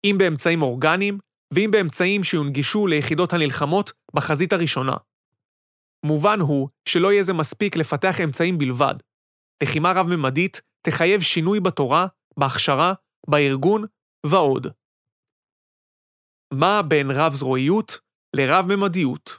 אם 0.05 0.17
באמצעים 0.19 0.63
אורגניים 0.63 1.19
ואם 1.55 1.71
באמצעים 1.71 2.25
שיונגשו 2.25 2.87
ליחידות 2.87 3.33
הנלחמות 3.33 3.93
בחזית 4.15 4.53
הראשונה. 4.53 4.97
מובן 6.07 6.41
הוא 6.41 6.69
שלא 6.89 7.13
יהיה 7.13 7.23
זה 7.23 7.33
מספיק 7.33 7.77
לפתח 7.77 8.21
אמצעים 8.21 8.59
בלבד. 8.59 8.95
לחימה 9.63 9.93
רב-ממדית 9.93 10.61
תחייב 10.83 11.21
שינוי 11.21 11.61
בתורה, 11.61 12.07
בהכשרה, 12.37 12.95
בארגון 13.29 13.85
ועוד. 14.27 14.67
מה 16.53 16.83
בין 16.83 17.11
רב-זרועיות 17.11 17.99
לרב-ממדיות? 18.37 19.39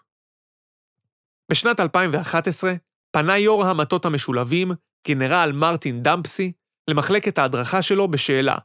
בשנת 1.51 1.79
2011 1.79 2.73
פנה 3.11 3.37
יו"ר 3.37 3.65
המטות 3.65 4.05
המשולבים, 4.05 4.71
גנרל 5.07 5.51
מרטין 5.53 6.03
דמפסי, 6.03 6.51
למחלקת 6.89 7.37
ההדרכה 7.37 7.81
שלו 7.81 8.07
בשאלה, 8.07 8.55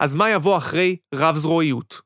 אז 0.00 0.14
מה 0.14 0.30
יבוא 0.30 0.56
אחרי 0.56 0.96
רב-זרועיות? 1.14 2.00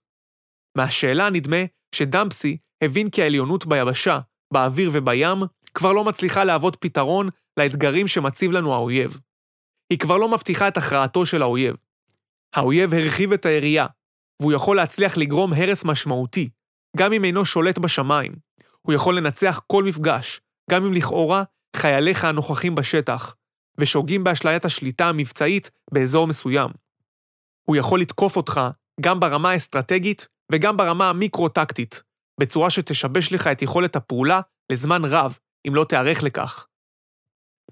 מהשאלה 0.76 1.30
נדמה 1.30 1.56
שדמפסי 1.94 2.56
הבין 2.84 3.10
כי 3.10 3.22
העליונות 3.22 3.66
ביבשה, 3.66 4.20
באוויר 4.52 4.90
ובים, 4.92 5.38
כבר 5.74 5.92
לא 5.92 6.04
מצליחה 6.04 6.44
להוות 6.44 6.76
פתרון 6.80 7.28
לאתגרים 7.56 8.08
שמציב 8.08 8.50
לנו 8.50 8.74
האויב. 8.74 9.20
היא 9.90 9.98
כבר 9.98 10.16
לא 10.16 10.28
מבטיחה 10.28 10.68
את 10.68 10.76
הכרעתו 10.76 11.26
של 11.26 11.42
האויב. 11.42 11.76
האויב 12.56 12.94
הרחיב 12.94 13.32
את 13.32 13.46
היריעה, 13.46 13.86
והוא 14.40 14.52
יכול 14.52 14.76
להצליח 14.76 15.16
לגרום 15.16 15.52
הרס 15.52 15.84
משמעותי, 15.84 16.48
גם 16.96 17.12
אם 17.12 17.24
אינו 17.24 17.44
שולט 17.44 17.78
בשמיים. 17.78 18.32
הוא 18.82 18.94
יכול 18.94 19.16
לנצח 19.16 19.60
כל 19.66 19.84
מפגש, 19.84 20.40
גם 20.70 20.84
אם 20.84 20.92
לכאורה 20.92 21.42
חייליך 21.76 22.24
הנוכחים 22.24 22.74
בשטח, 22.74 23.34
ושוגים 23.80 24.24
באשליית 24.24 24.64
השליטה 24.64 25.08
המבצעית 25.08 25.70
באזור 25.92 26.26
מסוים. 26.26 26.70
הוא 27.68 27.76
יכול 27.76 28.00
לתקוף 28.00 28.36
אותך 28.36 28.60
גם 29.00 29.20
ברמה 29.20 29.50
האסטרטגית 29.50 30.28
וגם 30.52 30.76
ברמה 30.76 31.10
המיקרו-טקטית, 31.10 32.02
בצורה 32.40 32.70
שתשבש 32.70 33.32
לך 33.32 33.46
את 33.46 33.62
יכולת 33.62 33.96
הפעולה 33.96 34.40
לזמן 34.72 35.02
רב, 35.04 35.38
אם 35.68 35.74
לא 35.74 35.84
תיערך 35.84 36.22
לכך. 36.22 36.66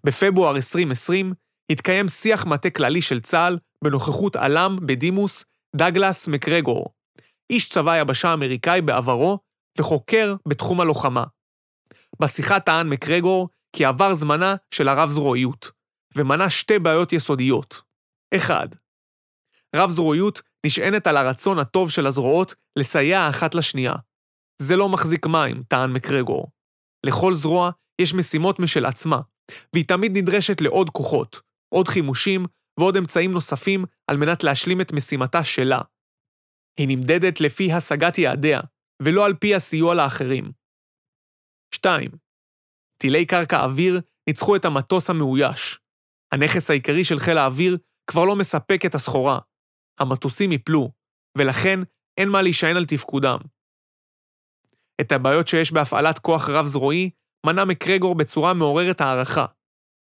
בפברואר 0.06 0.56
2020 0.56 1.32
התקיים 1.72 2.08
שיח 2.08 2.46
מטה 2.46 2.70
כללי 2.70 3.02
של 3.02 3.20
צה"ל 3.20 3.58
בנוכחות 3.84 4.36
עלם 4.36 4.76
בדימוס 4.86 5.44
דגלס 5.76 6.28
מקרגור, 6.28 6.94
איש 7.50 7.68
צבא 7.68 7.96
יבשה 7.96 8.32
אמריקאי 8.32 8.80
בעברו 8.80 9.38
וחוקר 9.78 10.34
בתחום 10.48 10.80
הלוחמה. 10.80 11.24
בשיחה 12.20 12.60
טען 12.60 12.88
מקרגור 12.88 13.48
כי 13.76 13.84
עבר 13.84 14.14
זמנה 14.14 14.56
של 14.74 14.88
הרב-זרועיות, 14.88 15.70
ומנה 16.16 16.50
שתי 16.50 16.78
בעיות 16.78 17.12
יסודיות. 17.12 17.80
1. 18.36 18.76
רב-זרועיות 19.76 20.42
נשענת 20.66 21.06
על 21.06 21.16
הרצון 21.16 21.58
הטוב 21.58 21.90
של 21.90 22.06
הזרועות 22.06 22.54
לסייע 22.78 23.28
אחת 23.30 23.54
לשנייה. 23.54 23.94
זה 24.62 24.76
לא 24.76 24.88
מחזיק 24.88 25.26
מים, 25.26 25.62
טען 25.68 25.92
מקרגור. 25.92 26.50
לכל 27.06 27.34
זרוע 27.34 27.70
יש 28.00 28.14
משימות 28.14 28.58
משל 28.58 28.86
עצמה, 28.86 29.20
והיא 29.72 29.84
תמיד 29.88 30.18
נדרשת 30.18 30.60
לעוד 30.60 30.90
כוחות, 30.90 31.40
עוד 31.68 31.88
חימושים 31.88 32.44
ועוד 32.80 32.96
אמצעים 32.96 33.32
נוספים 33.32 33.84
על 34.06 34.16
מנת 34.16 34.44
להשלים 34.44 34.80
את 34.80 34.92
משימתה 34.92 35.44
שלה. 35.44 35.80
היא 36.78 36.88
נמדדת 36.88 37.40
לפי 37.40 37.72
השגת 37.72 38.18
יעדיה, 38.18 38.60
ולא 39.02 39.26
על 39.26 39.34
פי 39.34 39.54
הסיוע 39.54 39.94
לאחרים. 39.94 40.52
2. 41.74 42.10
טילי 43.02 43.26
קרקע 43.26 43.64
אוויר 43.64 44.00
ניצחו 44.28 44.56
את 44.56 44.64
המטוס 44.64 45.10
המאויש. 45.10 45.78
הנכס 46.32 46.70
העיקרי 46.70 47.04
של 47.04 47.18
חיל 47.18 47.38
האוויר 47.38 47.78
כבר 48.10 48.24
לא 48.24 48.36
מספק 48.36 48.86
את 48.86 48.94
הסחורה. 48.94 49.38
המטוסים 50.00 50.52
יפלו, 50.52 50.92
ולכן 51.38 51.78
אין 52.20 52.28
מה 52.28 52.42
להישען 52.42 52.76
על 52.76 52.86
תפקודם. 52.86 53.38
את 55.00 55.12
הבעיות 55.12 55.48
שיש 55.48 55.72
בהפעלת 55.72 56.18
כוח 56.18 56.48
רב-זרועי 56.48 57.10
מנה 57.46 57.64
מקרגור 57.64 58.14
בצורה 58.14 58.54
מעוררת 58.54 59.00
הערכה, 59.00 59.46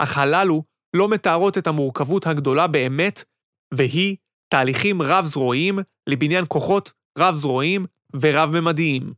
אך 0.03 0.19
הללו 0.19 0.63
לא 0.97 1.09
מתארות 1.09 1.59
את 1.59 1.67
המורכבות 1.67 2.27
הגדולה 2.27 2.67
באמת, 2.67 3.25
והיא 3.75 4.17
תהליכים 4.49 5.03
רב-זרועיים 5.03 5.79
לבניין 6.09 6.45
כוחות 6.49 6.93
רב-זרועיים 7.19 7.87
ורב-ממדיים. 8.21 9.13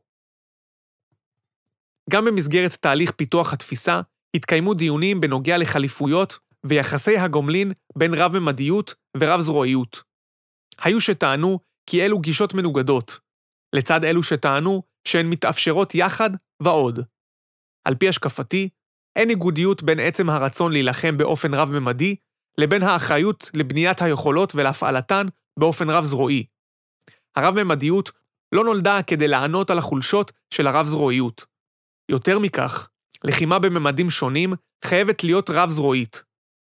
גם 2.11 2.25
במסגרת 2.25 2.75
תהליך 2.81 3.11
פיתוח 3.11 3.53
התפיסה, 3.53 4.01
התקיימו 4.37 4.75
דיונים 4.75 5.21
בנוגע 5.21 5.59
לחליפויות 5.59 6.39
ויחסי 6.65 7.19
הגומלין 7.19 7.73
בין 7.97 8.15
רב-ממדיות 8.15 8.95
ורב-זרועיות. 9.17 10.03
היו 10.85 11.01
שטענו 11.01 11.59
כי 11.87 12.03
אלו 12.05 12.19
גישות 12.19 12.55
מנוגדות, 12.55 13.19
לצד 13.73 14.05
אלו 14.05 14.23
שטענו 14.23 14.83
שהן 15.09 15.27
מתאפשרות 15.27 15.95
יחד 15.95 16.31
ועוד. 16.63 17.01
על 17.85 17.95
פי 17.95 18.09
השקפתי, 18.09 18.69
אין 19.17 19.29
ניגודיות 19.29 19.83
בין 19.83 20.01
עצם 20.01 20.31
הרצון 20.31 20.73
להילחם 20.73 21.17
באופן 21.17 21.55
רב-ממדי, 21.55 22.17
לבין 22.59 22.83
האחריות 22.83 23.51
לבניית 23.55 24.03
היכולות 24.03 24.55
ולהפעלתן 24.55 25.27
באופן 25.59 25.91
רב-זרועי. 25.91 26.45
הרב-ממדיות 27.37 28.13
לא 28.53 28.65
נולדה 28.65 29.03
כדי 29.07 29.29
לענות 29.29 29.71
על 29.71 29.79
החולשות 29.79 30.33
של 30.55 30.67
הרב-זרועיות. 30.67 31.47
יותר 32.11 32.39
מכך, 32.39 32.89
לחימה 33.25 33.59
בממדים 33.59 34.11
שונים 34.11 34.53
חייבת 34.85 35.25
להיות 35.25 35.51
רב-זרועית. 35.51 36.23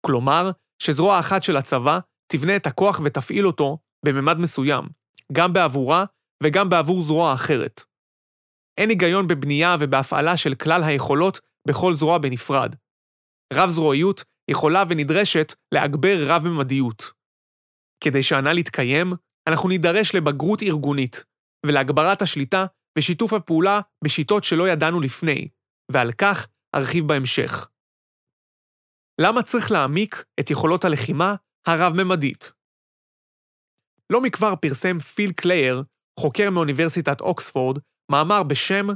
כלומר, 0.07 0.51
שזרוע 0.83 1.19
אחת 1.19 1.43
של 1.43 1.57
הצבא 1.57 1.99
תבנה 2.27 2.57
את 2.57 2.67
הכוח 2.67 3.01
ותפעיל 3.05 3.47
אותו 3.47 3.79
בממד 4.05 4.39
מסוים, 4.39 4.85
גם 5.33 5.53
בעבורה 5.53 6.05
וגם 6.43 6.69
בעבור 6.69 7.03
זרוע 7.03 7.35
אחרת. 7.35 7.85
אין 8.79 8.91
היגיון 8.91 9.27
בבנייה 9.27 9.77
ובהפעלה 9.81 10.37
של 10.37 10.55
כלל 10.55 10.85
היכולות 10.85 11.41
בכל 11.69 11.95
זרוע 11.95 12.19
בנפרד. 12.19 12.77
רב-זרועיות 13.55 14.25
יכולה 14.51 14.85
ונדרשת 14.89 15.53
להגבר 15.75 16.17
רב-ממדיות. 16.27 17.03
כדי 18.05 18.23
שהנ"ל 18.23 18.59
יתקיים, 18.59 19.13
אנחנו 19.49 19.69
נידרש 19.69 20.15
לבגרות 20.15 20.63
ארגונית, 20.63 21.25
ולהגברת 21.67 22.23
השליטה 22.23 22.67
ושיתוף 22.99 23.33
הפעולה 23.33 23.81
בשיטות 24.05 24.45
שלא 24.45 24.69
ידענו 24.69 25.01
לפני, 25.01 25.49
ועל 25.93 26.13
כך 26.13 26.49
ארחיב 26.75 27.09
בהמשך. 27.09 27.69
למה 29.21 29.43
צריך 29.43 29.71
להעמיק 29.71 30.25
את 30.41 30.51
יכולות 30.51 30.85
הלחימה 30.85 31.35
הרב-ממדית? 31.67 32.53
לא 34.13 34.21
מכבר 34.21 34.57
פרסם 34.57 34.99
פיל 34.99 35.33
קלייר, 35.33 35.83
חוקר 36.21 36.51
מאוניברסיטת 36.51 37.21
אוקספורד, 37.21 37.79
מאמר 38.11 38.43
בשם 38.43 38.87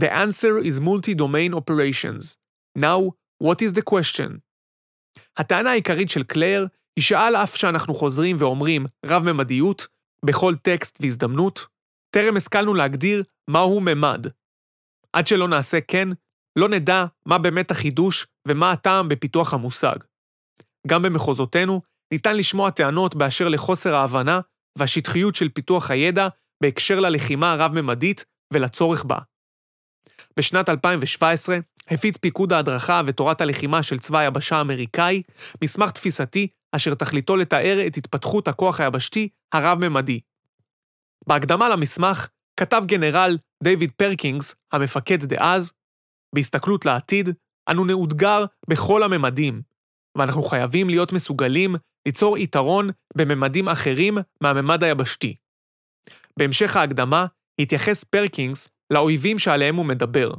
The 0.00 0.10
answer 0.24 0.54
is 0.58 0.80
multi-domain 0.80 1.52
operations. 1.60 2.22
Now, 2.86 3.00
what 3.44 3.58
is 3.62 3.72
the 3.72 3.82
question? 3.82 4.40
הטענה 5.36 5.70
העיקרית 5.70 6.10
של 6.10 6.22
קלייר 6.22 6.66
היא 6.96 7.04
שעל 7.04 7.36
אף 7.36 7.56
שאנחנו 7.56 7.94
חוזרים 7.94 8.36
ואומרים 8.38 8.86
רב-ממדיות 9.06 9.86
בכל 10.24 10.54
טקסט 10.62 10.98
והזדמנות, 11.00 11.66
טרם 12.14 12.36
השכלנו 12.36 12.74
להגדיר 12.74 13.22
מהו 13.50 13.80
ממד. 13.80 14.26
עד 15.12 15.26
שלא 15.26 15.48
נעשה 15.48 15.78
כן, 15.88 16.08
לא 16.58 16.68
נדע 16.68 17.04
מה 17.26 17.38
באמת 17.38 17.70
החידוש 17.70 18.26
ומה 18.48 18.70
הטעם 18.70 19.08
בפיתוח 19.08 19.54
המושג. 19.54 19.96
גם 20.86 21.02
במחוזותינו 21.02 21.80
ניתן 22.12 22.36
לשמוע 22.36 22.70
טענות 22.70 23.14
באשר 23.14 23.48
לחוסר 23.48 23.94
ההבנה 23.94 24.40
והשטחיות 24.78 25.34
של 25.34 25.48
פיתוח 25.48 25.90
הידע 25.90 26.28
בהקשר 26.62 27.00
ללחימה 27.00 27.52
הרב-ממדית 27.52 28.24
ולצורך 28.52 29.04
בה. 29.04 29.18
בשנת 30.40 30.68
2017 30.68 31.58
הפיץ 31.88 32.16
פיקוד 32.16 32.52
ההדרכה 32.52 33.02
ותורת 33.06 33.40
הלחימה 33.40 33.82
של 33.82 33.98
צבא 33.98 34.18
היבשה 34.18 34.56
האמריקאי 34.56 35.22
מסמך 35.64 35.90
תפיסתי 35.90 36.48
אשר 36.72 36.94
תכליתו 36.94 37.36
לתאר 37.36 37.86
את 37.86 37.96
התפתחות 37.96 38.48
הכוח 38.48 38.80
היבשתי 38.80 39.28
הרב-ממדי. 39.52 40.20
בהקדמה 41.26 41.68
למסמך 41.68 42.28
כתב 42.56 42.82
גנרל 42.86 43.38
דיוויד 43.62 43.90
פרקינס, 43.96 44.54
המפקד 44.72 45.24
דאז, 45.24 45.72
בהסתכלות 46.34 46.84
לעתיד, 46.84 47.28
אנו 47.70 47.84
נאותגר 47.84 48.44
בכל 48.70 49.02
הממדים, 49.02 49.62
ואנחנו 50.18 50.42
חייבים 50.42 50.90
להיות 50.90 51.12
מסוגלים 51.12 51.74
ליצור 52.06 52.38
יתרון 52.38 52.90
בממדים 53.16 53.68
אחרים 53.68 54.18
מהממד 54.40 54.84
היבשתי. 54.84 55.36
בהמשך 56.38 56.76
ההקדמה 56.76 57.26
התייחס 57.60 58.04
פרקינס 58.04 58.68
לאויבים 58.92 59.38
שעליהם 59.38 59.76
הוא 59.76 59.86
מדבר, 59.86 60.30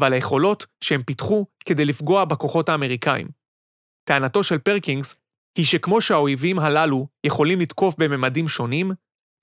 ועל 0.00 0.12
היכולות 0.12 0.66
שהם 0.84 1.02
פיתחו 1.02 1.46
כדי 1.64 1.84
לפגוע 1.84 2.24
בכוחות 2.24 2.68
האמריקאים. 2.68 3.28
טענתו 4.08 4.42
של 4.42 4.58
פרקינס 4.58 5.14
היא 5.58 5.66
שכמו 5.66 6.00
שהאויבים 6.00 6.58
הללו 6.58 7.06
יכולים 7.26 7.60
לתקוף 7.60 7.94
בממדים 7.98 8.48
שונים, 8.48 8.92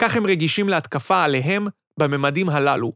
כך 0.02 0.15
הם 0.15 0.26
רגישים 0.26 0.69
להתקפה 0.69 1.23
עליהם 1.23 1.65
בממדים 1.99 2.49
הללו. 2.49 2.93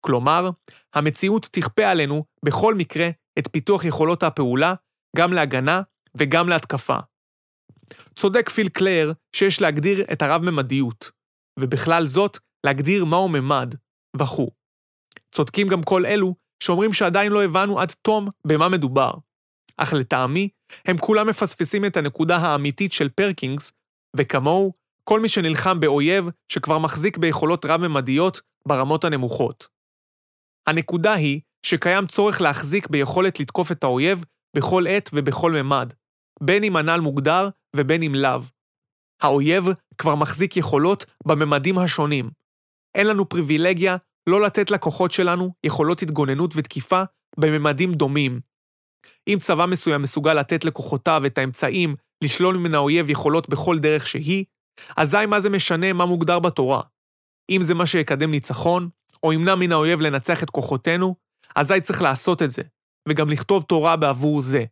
כלומר, 0.00 0.50
המציאות 0.94 1.48
תכפה 1.52 1.86
עלינו 1.86 2.24
בכל 2.44 2.74
מקרה 2.74 3.08
את 3.38 3.48
פיתוח 3.52 3.84
יכולות 3.84 4.22
הפעולה, 4.22 4.74
גם 5.16 5.32
להגנה 5.32 5.82
וגם 6.16 6.48
להתקפה. 6.48 6.96
צודק 8.14 8.48
פיל 8.48 8.68
קלייר 8.68 9.14
שיש 9.36 9.60
להגדיר 9.60 10.04
את 10.12 10.22
הרב-ממדיות, 10.22 11.10
ובכלל 11.60 12.06
זאת, 12.06 12.38
להגדיר 12.66 13.04
מהו 13.04 13.28
ממד, 13.28 13.74
וכו'. 14.16 14.50
צודקים 15.34 15.68
גם 15.68 15.82
כל 15.82 16.06
אלו 16.06 16.34
שאומרים 16.62 16.92
שעדיין 16.92 17.32
לא 17.32 17.44
הבנו 17.44 17.80
עד 17.80 17.92
תום 18.02 18.28
במה 18.46 18.68
מדובר. 18.68 19.10
אך 19.76 19.92
לטעמי, 19.92 20.48
הם 20.84 20.98
כולם 20.98 21.26
מפספסים 21.26 21.84
את 21.84 21.96
הנקודה 21.96 22.36
האמיתית 22.36 22.92
של 22.92 23.08
פרקינגס, 23.08 23.72
וכמוהו, 24.16 24.72
כל 25.04 25.20
מי 25.20 25.28
שנלחם 25.28 25.80
באויב 25.80 26.24
שכבר 26.52 26.78
מחזיק 26.78 27.18
ביכולות 27.18 27.64
רב-ממדיות 27.64 28.40
ברמות 28.68 29.04
הנמוכות. 29.04 29.68
הנקודה 30.66 31.12
היא 31.14 31.40
שקיים 31.66 32.06
צורך 32.06 32.40
להחזיק 32.40 32.88
ביכולת 32.88 33.40
לתקוף 33.40 33.72
את 33.72 33.84
האויב 33.84 34.24
בכל 34.56 34.86
עת 34.88 35.10
ובכל 35.12 35.52
ממד, 35.52 35.92
בין 36.40 36.64
אם 36.64 36.76
הנ"ל 36.76 37.00
מוגדר 37.00 37.48
ובין 37.76 38.02
אם 38.02 38.14
לאו. 38.14 38.40
האויב 39.22 39.64
כבר 39.98 40.14
מחזיק 40.14 40.56
יכולות 40.56 41.06
בממדים 41.26 41.78
השונים. 41.78 42.30
אין 42.94 43.06
לנו 43.06 43.28
פריבילגיה 43.28 43.96
לא 44.28 44.42
לתת 44.42 44.70
לכוחות 44.70 45.12
שלנו 45.12 45.52
יכולות 45.64 46.02
התגוננות 46.02 46.50
ותקיפה 46.56 47.02
בממדים 47.38 47.92
דומים. 47.92 48.40
אם 49.28 49.38
צבא 49.40 49.66
מסוים 49.66 50.02
מסוגל 50.02 50.34
לתת 50.34 50.64
לכוחותיו 50.64 51.22
את 51.26 51.38
האמצעים 51.38 51.96
לשלול 52.24 52.56
מן 52.56 52.74
האויב 52.74 53.10
יכולות 53.10 53.48
בכל 53.48 53.78
דרך 53.78 54.06
שהיא, 54.06 54.44
אזי 54.96 55.26
מה 55.28 55.40
זה 55.40 55.50
משנה 55.50 55.92
מה 55.92 56.06
מוגדר 56.06 56.38
בתורה? 56.38 56.82
אם 57.50 57.60
זה 57.62 57.74
מה 57.74 57.86
שיקדם 57.86 58.30
ניצחון, 58.30 58.88
או 59.22 59.32
ימנע 59.32 59.54
מן 59.54 59.72
האויב 59.72 60.00
לנצח 60.00 60.42
את 60.42 60.50
כוחותינו, 60.50 61.14
אזי 61.56 61.80
צריך 61.80 62.02
לעשות 62.02 62.42
את 62.42 62.50
זה, 62.50 62.62
וגם 63.08 63.30
לכתוב 63.30 63.62
תורה 63.62 63.96
בעבור 63.96 64.40
זה. 64.40 64.64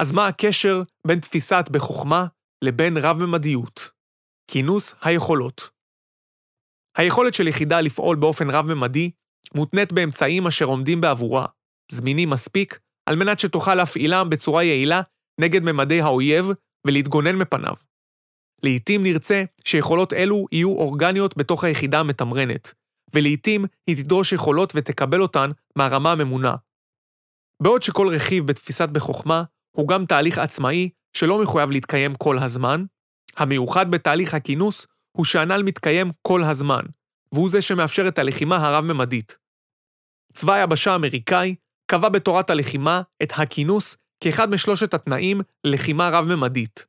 אז 0.00 0.12
מה 0.12 0.26
הקשר 0.26 0.82
בין 1.06 1.20
תפיסת 1.20 1.64
בחוכמה 1.72 2.26
לבין 2.64 2.96
רב-ממדיות? 2.96 3.90
כינוס 4.50 4.94
היכולות. 5.02 5.77
היכולת 6.98 7.34
של 7.34 7.48
יחידה 7.48 7.80
לפעול 7.80 8.16
באופן 8.16 8.50
רב-ממדי 8.50 9.10
מותנית 9.54 9.92
באמצעים 9.92 10.46
אשר 10.46 10.64
עומדים 10.64 11.00
בעבורה, 11.00 11.46
זמינים 11.92 12.30
מספיק, 12.30 12.78
על 13.06 13.16
מנת 13.16 13.38
שתוכל 13.38 13.74
להפעילם 13.74 14.30
בצורה 14.30 14.64
יעילה 14.64 15.00
נגד 15.40 15.62
ממדי 15.62 16.00
האויב 16.00 16.46
ולהתגונן 16.86 17.36
מפניו. 17.36 17.74
לעתים 18.62 19.02
נרצה 19.02 19.44
שיכולות 19.64 20.12
אלו 20.12 20.46
יהיו 20.52 20.70
אורגניות 20.70 21.36
בתוך 21.36 21.64
היחידה 21.64 22.00
המתמרנת, 22.00 22.74
ולעתים 23.14 23.64
היא 23.86 24.04
תדרוש 24.04 24.32
יכולות 24.32 24.72
ותקבל 24.76 25.22
אותן 25.22 25.50
מהרמה 25.76 26.12
הממונה. 26.12 26.54
בעוד 27.62 27.82
שכל 27.82 28.08
רכיב 28.08 28.46
בתפיסת 28.46 28.88
בחוכמה 28.88 29.42
הוא 29.76 29.88
גם 29.88 30.06
תהליך 30.06 30.38
עצמאי 30.38 30.90
שלא 31.16 31.42
מחויב 31.42 31.70
להתקיים 31.70 32.14
כל 32.14 32.38
הזמן, 32.38 32.84
המיוחד 33.36 33.90
בתהליך 33.90 34.34
הכינוס 34.34 34.86
הוא 35.18 35.24
שהנ"ל 35.24 35.62
מתקיים 35.62 36.10
כל 36.22 36.44
הזמן, 36.44 36.82
והוא 37.32 37.50
זה 37.50 37.62
שמאפשר 37.62 38.08
את 38.08 38.18
הלחימה 38.18 38.56
הרב-ממדית. 38.56 39.38
צבא 40.32 40.54
היבשה 40.54 40.92
האמריקאי 40.92 41.54
קבע 41.90 42.08
בתורת 42.08 42.50
הלחימה 42.50 43.02
את 43.22 43.32
הכינוס 43.36 43.96
כאחד 44.20 44.50
משלושת 44.50 44.94
התנאים 44.94 45.40
ללחימה 45.64 46.08
רב-ממדית, 46.08 46.86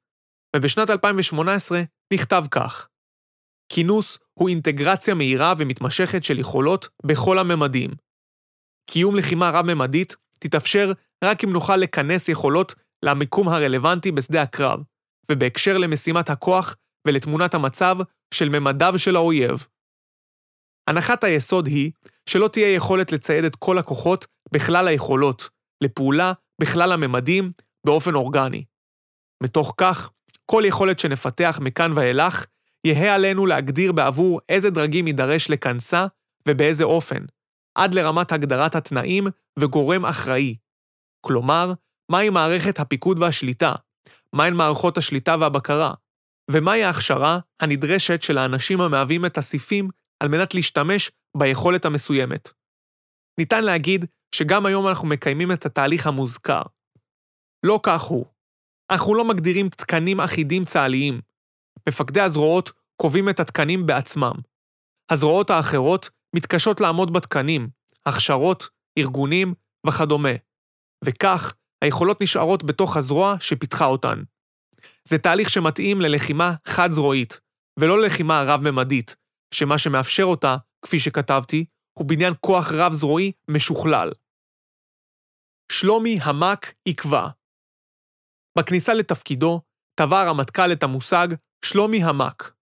ובשנת 0.56 0.89
2018 0.89 1.82
נכתב 2.13 2.44
כך: 2.52 2.88
כינוס 3.70 4.18
הוא 4.34 4.50
אינטגרציה 4.50 5.13
מהירה 5.13 5.54
ומתמשכת 5.58 6.24
של 6.24 6.39
יכולות 6.39 6.89
בכל 7.06 7.39
הממדים. 7.39 7.92
קיום 8.92 9.15
לחימה 9.15 9.50
רב-ממדית 9.50 10.15
תתאפשר 10.39 10.92
רק 11.24 11.44
אם 11.44 11.50
נוכל 11.50 11.76
לכנס 11.76 12.30
יכולות 12.30 12.76
למיקום 13.06 13.50
הרלוונטי 13.50 14.12
בשדה 14.12 14.42
הקרב, 14.42 14.80
ובהקשר 15.32 15.78
למשימת 15.78 16.30
הכוח 16.30 16.76
ולתמונת 17.08 17.54
המצב 17.54 17.98
של 18.34 18.50
ממדיו 18.50 18.94
של 19.00 19.16
האויב. 19.16 19.68
הנחת 20.90 21.24
היסוד 21.24 21.68
היא 21.68 21.92
שלא 22.30 22.48
תהיה 22.48 22.76
יכולת 22.76 23.12
לצייד 23.12 23.44
את 23.44 23.56
כל 23.56 23.78
הכוחות 23.78 24.28
בכלל 24.54 24.88
היכולות, 24.88 25.50
לפעולה 25.84 26.34
בכלל 26.62 26.92
הממדים, 26.92 27.52
באופן 27.86 28.16
אורגני. 28.16 28.64
מתוך 29.44 29.74
כך, 29.78 30.12
כל 30.46 30.64
יכולת 30.66 31.00
שנפתח 31.00 31.60
מכאן 31.62 31.92
ואילך, 31.96 32.46
יהא 32.84 33.16
עלינו 33.16 33.46
להגדיר 33.46 33.92
בעבור 33.92 34.40
איזה 34.50 34.70
דרגים 34.70 35.08
יידרש 35.08 35.50
לכנסה 35.50 36.06
ובאיזה 36.48 36.84
אופן, 36.84 37.26
עד 37.76 37.94
לרמת 37.94 38.32
הגדרת 38.32 38.76
התנאים 38.76 39.28
וגורם 39.60 40.06
אחראי. 40.06 40.56
כלומר, 41.22 41.74
מהי 42.12 42.30
מערכת 42.30 42.80
הפיקוד 42.80 43.20
והשליטה, 43.20 43.74
מהן 44.34 44.54
מערכות 44.54 44.98
השליטה 44.98 45.36
והבקרה, 45.40 45.94
ומהי 46.52 46.84
ההכשרה 46.84 47.40
הנדרשת 47.60 48.22
של 48.22 48.38
האנשים 48.38 48.82
המהווים 48.82 49.26
את 49.26 49.38
הסיפים 49.38 49.90
על 50.20 50.28
מנת 50.28 50.54
להשתמש 50.56 51.12
ביכולת 51.38 51.86
המסוימת. 51.86 52.50
ניתן 53.40 53.64
להגיד 53.64 54.06
שגם 54.36 54.66
היום 54.66 54.88
אנחנו 54.88 55.08
מקיימים 55.08 55.52
את 55.52 55.66
התהליך 55.66 56.08
המוזכר. 56.08 56.62
לא 57.66 57.80
כך 57.84 58.02
הוא. 58.02 58.26
אנחנו 58.92 59.16
לא 59.16 59.26
מגדירים 59.26 59.70
תקנים 59.70 60.20
אחידים 60.20 60.66
צה"ליים. 60.66 61.22
מפקדי 61.90 62.22
הזרועות 62.22 62.72
קובעים 63.02 63.30
את 63.30 63.40
התקנים 63.40 63.86
בעצמם. 63.86 64.34
הזרועות 65.12 65.50
האחרות 65.50 66.10
מתקשות 66.36 66.82
לעמוד 66.82 67.14
בתקנים, 67.14 67.70
הכשרות, 68.06 68.70
ארגונים 68.98 69.54
וכדומה. 69.88 70.34
וכך, 71.06 71.54
היכולות 71.82 72.22
נשארות 72.22 72.64
בתוך 72.64 72.98
הזרוע 72.98 73.36
שפיתחה 73.40 73.86
אותן. 73.86 74.24
זה 75.08 75.17
תהליך 75.17 75.49
שמתאים 75.49 76.02
ללחימה 76.02 76.54
חד-זרועית, 76.67 77.39
ולא 77.80 78.02
ללחימה 78.02 78.43
רב-ממדית, 78.47 79.15
שמה 79.54 79.78
שמאפשר 79.78 80.23
אותה, 80.23 80.58
כפי 80.82 80.99
שכתבתי, 80.99 81.65
הוא 81.99 82.08
בניין 82.08 82.34
כוח 82.39 82.71
רב-זרועי 82.71 83.32
משוכלל. 83.49 84.12
שלומי 85.71 86.19
המק 86.21 86.73
יקבע 86.86 87.28
בכניסה 88.58 88.93
לתפקידו, 88.93 89.62
טבע 89.99 90.21
הרמטכ"ל 90.21 90.71
את 90.71 90.84
המושג 90.84 91.28
שלומי 91.65 92.04
המק. 92.04 92.54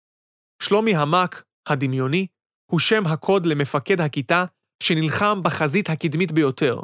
שלומי 0.61 0.95
המק, 0.95 1.43
הדמיוני, 1.67 2.27
הוא 2.71 2.79
שם 2.79 3.03
הקוד 3.05 3.45
למפקד 3.45 4.01
הכיתה 4.01 4.45
שנלחם 4.83 5.43
בחזית 5.43 5.89
הקדמית 5.89 6.31
ביותר, 6.31 6.79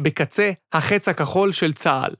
בקצה 0.00 0.50
החץ 0.72 1.08
הכחול 1.08 1.52
של 1.52 1.72
צה"ל. 1.72 2.14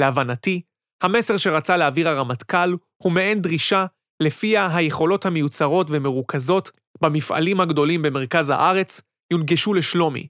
להבנתי, 0.00 0.62
המסר 1.02 1.36
שרצה 1.36 1.76
להעביר 1.76 2.08
הרמטכ"ל 2.08 2.76
הוא 3.02 3.12
מעין 3.12 3.42
דרישה 3.42 3.86
לפיה 4.22 4.76
היכולות 4.76 5.26
המיוצרות 5.26 5.86
ומרוכזות 5.90 6.70
במפעלים 7.02 7.60
הגדולים 7.60 8.02
במרכז 8.02 8.50
הארץ 8.50 9.00
יונגשו 9.32 9.74
לשלומי. 9.74 10.26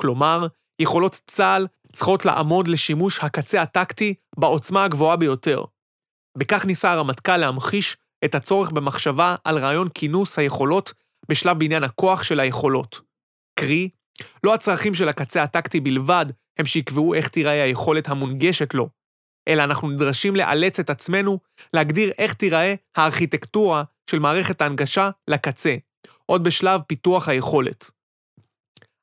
כלומר, 0.00 0.46
יכולות 0.82 1.20
צה"ל 1.26 1.66
צריכות 1.92 2.24
לעמוד 2.24 2.68
לשימוש 2.68 3.18
הקצה 3.18 3.62
הטקטי 3.62 4.14
בעוצמה 4.38 4.84
הגבוהה 4.84 5.16
ביותר. 5.16 5.64
בכך 6.38 6.66
ניסה 6.66 6.92
הרמטכ"ל 6.92 7.36
להמחיש 7.36 7.96
את 8.24 8.34
הצורך 8.34 8.70
במחשבה 8.70 9.36
על 9.44 9.58
רעיון 9.58 9.88
כינוס 9.94 10.38
היכולות 10.38 10.92
בשלב 11.30 11.58
בניין 11.58 11.84
הכוח 11.84 12.22
של 12.22 12.40
היכולות. 12.40 13.00
קרי, 13.58 13.88
לא 14.44 14.54
הצרכים 14.54 14.94
של 14.94 15.08
הקצה 15.08 15.42
הטקטי 15.42 15.80
בלבד 15.80 16.26
הם 16.58 16.66
שיקבעו 16.66 17.14
איך 17.14 17.28
תיראה 17.28 17.62
היכולת 17.62 18.08
המונגשת 18.08 18.74
לו, 18.74 18.88
אלא 19.50 19.64
אנחנו 19.64 19.90
נדרשים 19.90 20.36
לאלץ 20.36 20.80
את 20.80 20.90
עצמנו 20.90 21.38
להגדיר 21.74 22.12
איך 22.18 22.34
תיראה 22.34 22.74
הארכיטקטורה 22.96 23.82
של 24.10 24.18
מערכת 24.18 24.62
ההנגשה 24.62 25.10
לקצה, 25.28 25.76
עוד 26.26 26.44
בשלב 26.44 26.80
פיתוח 26.86 27.28
היכולת. 27.28 27.90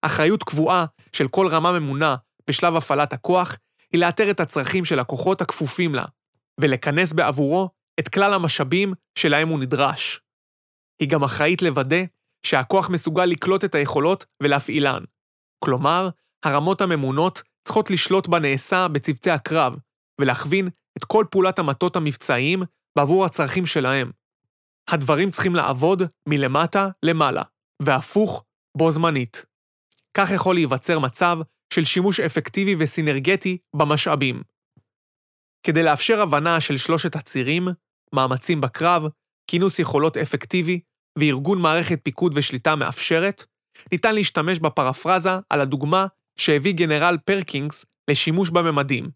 אחריות 0.01 0.43
קבועה 0.43 0.85
של 1.13 1.27
כל 1.27 1.47
רמה 1.47 1.79
ממונה 1.79 2.15
בשלב 2.49 2.75
הפעלת 2.75 3.13
הכוח 3.13 3.57
היא 3.93 4.01
לאתר 4.01 4.31
את 4.31 4.39
הצרכים 4.39 4.85
של 4.85 4.99
הכוחות 4.99 5.41
הכפופים 5.41 5.95
לה, 5.95 6.05
ולכנס 6.59 7.13
בעבורו 7.13 7.69
את 7.99 8.09
כלל 8.09 8.33
המשאבים 8.33 8.93
שלהם 9.19 9.47
הוא 9.47 9.59
נדרש. 9.59 10.21
היא 10.99 11.09
גם 11.09 11.23
אחראית 11.23 11.61
לוודא 11.61 12.03
שהכוח 12.45 12.89
מסוגל 12.89 13.25
לקלוט 13.25 13.65
את 13.65 13.75
היכולות 13.75 14.25
ולהפעילן. 14.43 15.03
כלומר, 15.59 16.09
הרמות 16.45 16.81
הממונות 16.81 17.41
צריכות 17.63 17.89
לשלוט 17.89 18.27
בנעשה 18.27 18.87
בצוותי 18.87 19.31
הקרב, 19.31 19.75
ולהכווין 20.21 20.69
את 20.97 21.03
כל 21.03 21.25
פעולת 21.31 21.59
המטות 21.59 21.95
המבצעיים 21.95 22.63
בעבור 22.97 23.25
הצרכים 23.25 23.65
שלהם. 23.65 24.11
הדברים 24.89 25.29
צריכים 25.29 25.55
לעבוד 25.55 26.01
מלמטה 26.29 26.89
למעלה, 27.03 27.43
והפוך 27.81 28.43
בו 28.77 28.91
זמנית. 28.91 29.45
כך 30.17 30.31
יכול 30.31 30.55
להיווצר 30.55 30.99
מצב 30.99 31.37
של 31.73 31.83
שימוש 31.83 32.19
אפקטיבי 32.19 32.75
וסינרגטי 32.79 33.57
במשאבים. 33.75 34.41
כדי 35.63 35.83
לאפשר 35.83 36.21
הבנה 36.21 36.59
של 36.61 36.77
שלושת 36.77 37.15
הצירים, 37.15 37.67
מאמצים 38.15 38.61
בקרב, 38.61 39.03
כינוס 39.47 39.79
יכולות 39.79 40.17
אפקטיבי 40.17 40.79
וארגון 41.19 41.61
מערכת 41.61 41.99
פיקוד 42.03 42.33
ושליטה 42.35 42.75
מאפשרת, 42.75 43.45
ניתן 43.91 44.15
להשתמש 44.15 44.59
בפרפרזה 44.59 45.29
על 45.49 45.61
הדוגמה 45.61 46.07
שהביא 46.39 46.73
גנרל 46.73 47.17
פרקינגס 47.25 47.85
לשימוש 48.09 48.49
בממדים. 48.49 49.09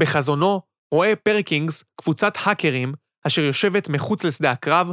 בחזונו 0.00 0.60
רואה 0.94 1.16
פרקינגס 1.16 1.84
קבוצת 1.96 2.32
האקרים 2.36 2.94
אשר 3.26 3.42
יושבת 3.42 3.88
מחוץ 3.88 4.24
לשדה 4.24 4.50
הקרב, 4.50 4.90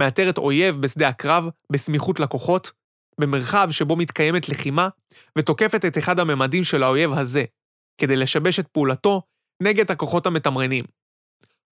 מאתרת 0.00 0.38
אויב 0.38 0.76
בשדה 0.76 1.08
הקרב 1.08 1.48
בסמיכות 1.72 2.20
לכוחות, 2.20 2.72
במרחב 3.20 3.68
שבו 3.70 3.96
מתקיימת 3.96 4.48
לחימה, 4.48 4.88
ותוקפת 5.38 5.84
את 5.84 5.98
אחד 5.98 6.18
הממדים 6.18 6.64
של 6.64 6.82
האויב 6.82 7.12
הזה, 7.12 7.44
כדי 7.98 8.16
לשבש 8.16 8.60
את 8.60 8.68
פעולתו 8.68 9.22
נגד 9.62 9.90
הכוחות 9.90 10.26
המתמרנים. 10.26 10.84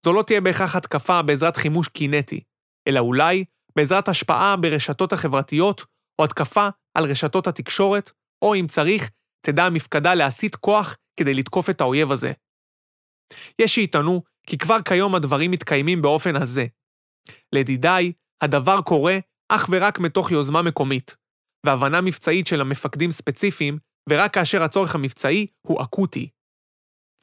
זו 0.05 0.13
לא 0.13 0.23
תהיה 0.23 0.41
בהכרח 0.41 0.75
התקפה 0.75 1.21
בעזרת 1.21 1.57
חימוש 1.57 1.87
קינטי, 1.87 2.41
אלא 2.87 2.99
אולי 2.99 3.45
בעזרת 3.75 4.07
השפעה 4.07 4.55
ברשתות 4.55 5.13
החברתיות, 5.13 5.85
או 6.19 6.25
התקפה 6.25 6.69
על 6.97 7.05
רשתות 7.05 7.47
התקשורת, 7.47 8.11
או 8.41 8.55
אם 8.55 8.67
צריך, 8.67 9.09
תדע 9.45 9.65
המפקדה 9.65 10.13
להסיט 10.13 10.55
כוח 10.55 10.97
כדי 11.19 11.33
לתקוף 11.33 11.69
את 11.69 11.81
האויב 11.81 12.11
הזה. 12.11 12.31
יש 13.59 13.75
שיטענו 13.75 14.23
כי 14.47 14.57
כבר 14.57 14.81
כיום 14.81 15.15
הדברים 15.15 15.51
מתקיימים 15.51 16.01
באופן 16.01 16.35
הזה. 16.35 16.65
לדידיי, 17.53 18.11
הדבר 18.41 18.81
קורה 18.81 19.19
אך 19.49 19.67
ורק 19.71 19.99
מתוך 19.99 20.31
יוזמה 20.31 20.61
מקומית, 20.61 21.15
והבנה 21.65 22.01
מבצעית 22.01 22.47
של 22.47 22.61
המפקדים 22.61 23.11
ספציפיים, 23.11 23.77
ורק 24.09 24.33
כאשר 24.33 24.63
הצורך 24.63 24.95
המבצעי 24.95 25.47
הוא 25.61 25.83
אקוטי. 25.83 26.29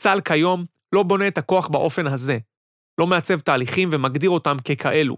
צה"ל 0.03 0.21
כיום 0.21 0.65
לא 0.93 1.03
בונה 1.03 1.29
את 1.29 1.39
הכוח 1.39 1.69
באופן 1.69 2.07
הזה, 2.07 2.39
לא 3.01 3.07
מעצב 3.07 3.41
תהליכים 3.41 3.89
ומגדיר 3.93 4.31
אותם 4.31 4.57
ככאלו, 4.65 5.17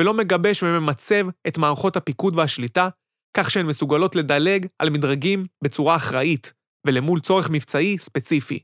ולא 0.00 0.14
מגבש 0.14 0.62
וממצב 0.62 1.26
את 1.48 1.58
מערכות 1.58 1.96
הפיקוד 1.96 2.36
והשליטה, 2.36 2.88
כך 3.36 3.50
שהן 3.50 3.66
מסוגלות 3.66 4.16
לדלג 4.16 4.66
על 4.78 4.90
מדרגים 4.90 5.44
בצורה 5.64 5.96
אחראית, 5.96 6.52
ולמול 6.86 7.20
צורך 7.20 7.50
מבצעי 7.50 7.98
ספציפי. 7.98 8.62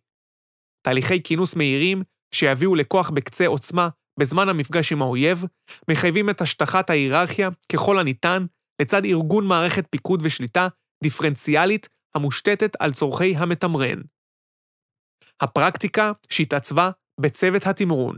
תהליכי 0.83 1.23
כינוס 1.23 1.57
מהירים 1.57 2.03
שיביאו 2.35 2.75
לכוח 2.75 3.11
בקצה 3.11 3.47
עוצמה 3.47 3.89
בזמן 4.21 4.49
המפגש 4.49 4.93
עם 4.93 5.03
האויב, 5.03 5.45
מחייבים 5.91 6.31
את 6.31 6.41
השטחת 6.41 6.91
ההיררכיה 6.91 7.49
ככל 7.73 7.99
הניתן 7.99 8.47
לצד 8.83 9.05
ארגון 9.05 9.47
מערכת 9.47 9.85
פיקוד 9.91 10.21
ושליטה 10.23 10.69
דיפרנציאלית 11.03 11.89
המושתתת 12.15 12.77
על 12.79 12.93
צורכי 12.93 13.37
המתמרן. 13.37 14.01
הפרקטיקה 15.41 16.13
שהתעצבה 16.31 16.91
בצוות 17.21 17.67
התמרון. 17.67 18.17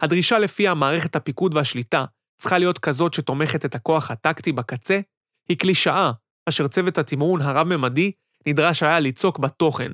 הדרישה 0.00 0.38
לפיה 0.38 0.74
מערכת 0.74 1.16
הפיקוד 1.16 1.54
והשליטה 1.54 2.04
צריכה 2.40 2.58
להיות 2.58 2.78
כזאת 2.78 3.14
שתומכת 3.14 3.64
את 3.64 3.74
הכוח 3.74 4.10
הטקטי 4.10 4.52
בקצה, 4.52 5.00
היא 5.48 5.58
קלישאה 5.58 6.10
אשר 6.48 6.68
צוות 6.68 6.98
התמרון 6.98 7.40
הרב-ממדי 7.40 8.12
נדרש 8.48 8.82
היה 8.82 9.00
ליצוק 9.00 9.38
בתוכן. 9.38 9.92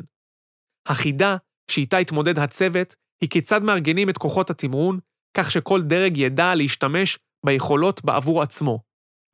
החידה 0.87 1.37
שאיתה 1.71 1.99
התמודד 1.99 2.39
הצוות 2.39 2.95
היא 3.21 3.31
כיצד 3.31 3.63
מארגנים 3.63 4.11
את 4.11 4.19
כוחות 4.19 4.51
התמרון 4.51 4.99
כך 5.37 5.51
שכל 5.51 5.83
דרג 5.83 6.17
ידע 6.17 6.55
להשתמש 6.55 7.19
ביכולות 7.47 8.05
בעבור 8.05 8.43
עצמו, 8.43 8.83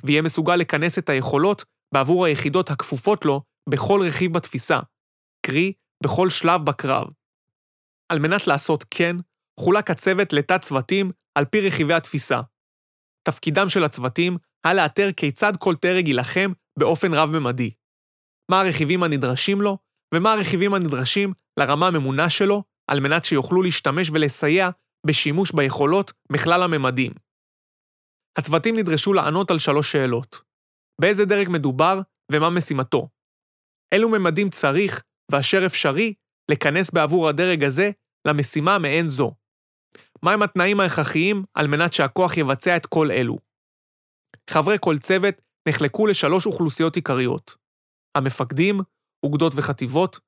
ויהיה 0.05 0.23
מסוגל 0.23 0.57
לכנס 0.57 0.99
את 0.99 1.09
היכולות 1.09 1.65
בעבור 1.95 2.25
היחידות 2.25 2.71
הכפופות 2.71 3.25
לו 3.25 3.43
בכל 3.69 4.01
רכיב 4.07 4.33
בתפיסה, 4.33 4.81
קרי, 5.47 5.73
בכל 6.05 6.31
שלב 6.31 6.65
בקרב. 6.65 7.07
על 8.09 8.19
מנת 8.19 8.47
לעשות 8.47 8.85
כן, 8.91 9.17
חולק 9.61 9.91
הצוות 9.91 10.33
לתת 10.33 10.61
צוותים 10.63 11.11
על 11.35 11.45
פי 11.45 11.61
רכיבי 11.61 11.95
התפיסה. 11.95 12.41
תפקידם 13.23 13.69
של 13.69 13.85
הצוותים 13.85 14.37
היה 14.65 14.75
לאתר 14.75 15.09
כיצד 15.17 15.53
כל 15.59 15.75
דרג 15.83 16.09
יילחם 16.09 16.53
באופן 16.79 17.15
רב-ממדי. 17.15 17.71
מה 18.51 18.61
הרכיבים 18.61 19.03
הנדרשים 19.03 19.61
לו, 19.61 19.79
ומה 20.15 20.33
הרכיבים 20.33 20.75
הנדרשים 20.75 21.33
לרמה 21.61 21.87
הממונה 21.87 22.31
שלו, 22.31 22.63
על 22.91 23.01
מנת 23.01 23.25
שיוכלו 23.25 23.63
להשתמש 23.63 24.11
ולסייע 24.11 24.71
בשימוש 25.07 25.53
ביכולות 25.53 26.13
בכלל 26.33 26.63
הממדים. 26.63 27.13
הצוותים 28.39 28.77
נדרשו 28.77 29.13
לענות 29.13 29.51
על 29.51 29.59
שלוש 29.59 29.93
שאלות. 29.93 30.41
באיזה 31.01 31.25
דרג 31.25 31.49
מדובר 31.49 32.01
ומה 32.33 32.51
משימתו? 32.51 33.09
אילו 33.95 34.09
ממדים 34.09 34.51
צריך 34.51 35.03
ואשר 35.33 35.67
אפשרי 35.67 36.15
לכנס 36.51 36.91
בעבור 36.91 37.29
הדרג 37.29 37.65
הזה 37.65 37.91
למשימה 38.29 38.79
מעין 38.79 39.09
זו? 39.09 39.33
מהם 40.23 40.43
התנאים 40.43 40.81
ההכרחיים 40.81 41.45
על 41.55 41.67
מנת 41.67 41.93
שהכוח 41.93 42.37
יבצע 42.37 42.77
את 42.77 42.87
כל 42.87 43.11
אלו? 43.11 43.39
חברי 44.51 44.77
כל 44.81 44.99
צוות 44.99 45.35
נחלקו 45.69 46.07
לשלוש 46.07 46.47
אוכלוסיות 46.47 46.97
עיקריות. 46.97 47.55
המפקדים, 48.17 48.81
אוגדות 49.23 49.53
וחטיבות, 49.57 50.19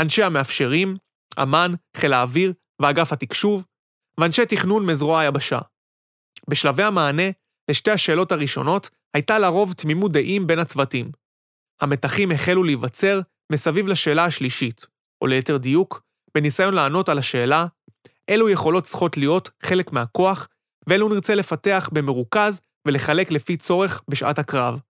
אנשי 0.00 0.22
המאפשרים, 0.22 0.96
אמ"ן, 1.42 1.72
חיל 1.96 2.12
האוויר 2.12 2.52
ואגף 2.82 3.12
התקשוב, 3.12 3.64
ואנשי 4.20 4.46
תכנון 4.46 4.86
מזרוע 4.86 5.20
היבשה. 5.20 5.58
בשלבי 6.50 6.82
המענה 6.82 7.30
לשתי 7.70 7.90
השאלות 7.90 8.32
הראשונות 8.32 8.90
הייתה 9.14 9.38
לרוב 9.38 9.72
תמימות 9.72 10.12
דעים 10.12 10.46
בין 10.46 10.58
הצוותים. 10.58 11.10
המתחים 11.80 12.30
החלו 12.30 12.64
להיווצר 12.64 13.20
מסביב 13.52 13.88
לשאלה 13.88 14.24
השלישית, 14.24 14.86
או 15.20 15.26
ליתר 15.26 15.56
דיוק, 15.56 16.02
בניסיון 16.34 16.74
לענות 16.74 17.08
על 17.08 17.18
השאלה 17.18 17.66
אילו 18.28 18.50
יכולות 18.50 18.84
צריכות 18.84 19.16
להיות 19.16 19.50
חלק 19.62 19.92
מהכוח, 19.92 20.48
ואילו 20.86 21.08
נרצה 21.08 21.34
לפתח 21.34 21.88
במרוכז 21.92 22.60
ולחלק 22.86 23.30
לפי 23.30 23.56
צורך 23.56 24.02
בשעת 24.08 24.38
הקרב. 24.38 24.80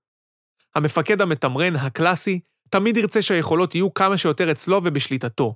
המפקד 0.74 1.20
המתמרן 1.20 1.76
הקלאסי 1.76 2.40
תמיד 2.70 2.96
ירצה 2.96 3.22
שהיכולות 3.22 3.74
יהיו 3.74 3.94
כמה 3.94 4.18
שיותר 4.18 4.52
אצלו 4.52 4.80
ובשליטתו. 4.84 5.54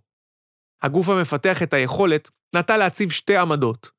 הגוף 0.83 1.09
המפתח 1.09 1.63
את 1.63 1.75
היכולת 1.75 2.31
נטה 2.55 2.77
להציב 2.77 3.11
שתי 3.11 3.37
עמדות, 3.37 3.91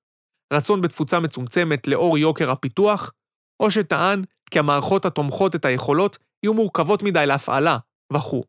רצון 0.53 0.81
בתפוצה 0.81 1.19
מצומצמת 1.19 1.87
לאור 1.87 2.17
יוקר 2.17 2.51
הפיתוח, 2.51 3.11
או 3.59 3.71
שטען 3.71 4.21
כי 4.51 4.59
המערכות 4.59 5.05
התומכות 5.05 5.55
את 5.55 5.65
היכולות 5.65 6.17
יהיו 6.43 6.53
מורכבות 6.53 7.03
מדי 7.03 7.25
להפעלה, 7.25 7.77
וכו'. 8.13 8.43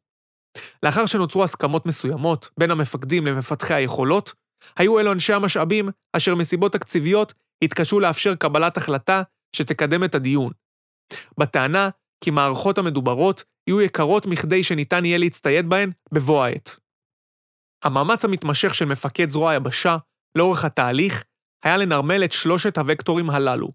לאחר 0.83 1.07
שנוצרו 1.07 1.45
הסכמות 1.45 1.87
מסוימות 1.87 2.51
בין 2.59 2.71
המפקדים 2.71 3.27
למפתחי 3.27 3.75
היכולות, 3.75 4.35
היו 4.77 5.01
אלו 5.01 5.13
אנשי 5.13 5.33
המשאבים 5.33 5.89
אשר 6.13 6.35
מסיבות 6.35 6.73
תקציביות 6.73 7.35
התקשו 7.65 8.01
לאפשר 8.01 8.35
קבלת 8.35 8.77
החלטה 8.77 9.23
שתקדם 9.57 10.05
את 10.05 10.15
הדיון. 10.15 10.53
בטענה 11.39 11.89
כי 12.25 12.31
מערכות 12.31 12.79
המדוברות 12.79 13.45
יהיו 13.67 13.81
יקרות 13.81 14.27
מכדי 14.27 14.63
שניתן 14.63 15.05
יהיה 15.05 15.19
להצטייד 15.19 15.69
בהן 15.69 15.91
בבוא 16.13 16.45
העת. 16.45 16.77
המאמץ 17.85 18.25
המתמשך 18.25 18.75
של 18.75 18.85
מפקד 18.85 19.31
זרוע 19.31 19.51
היבשה 19.51 19.97
לאורך 20.39 20.65
התהליך 20.65 21.25
היה 21.65 21.77
לנרמל 21.77 22.25
את 22.25 22.33
שלושת 22.33 22.79
הוקטורים 22.79 23.31
הללו, 23.31 23.73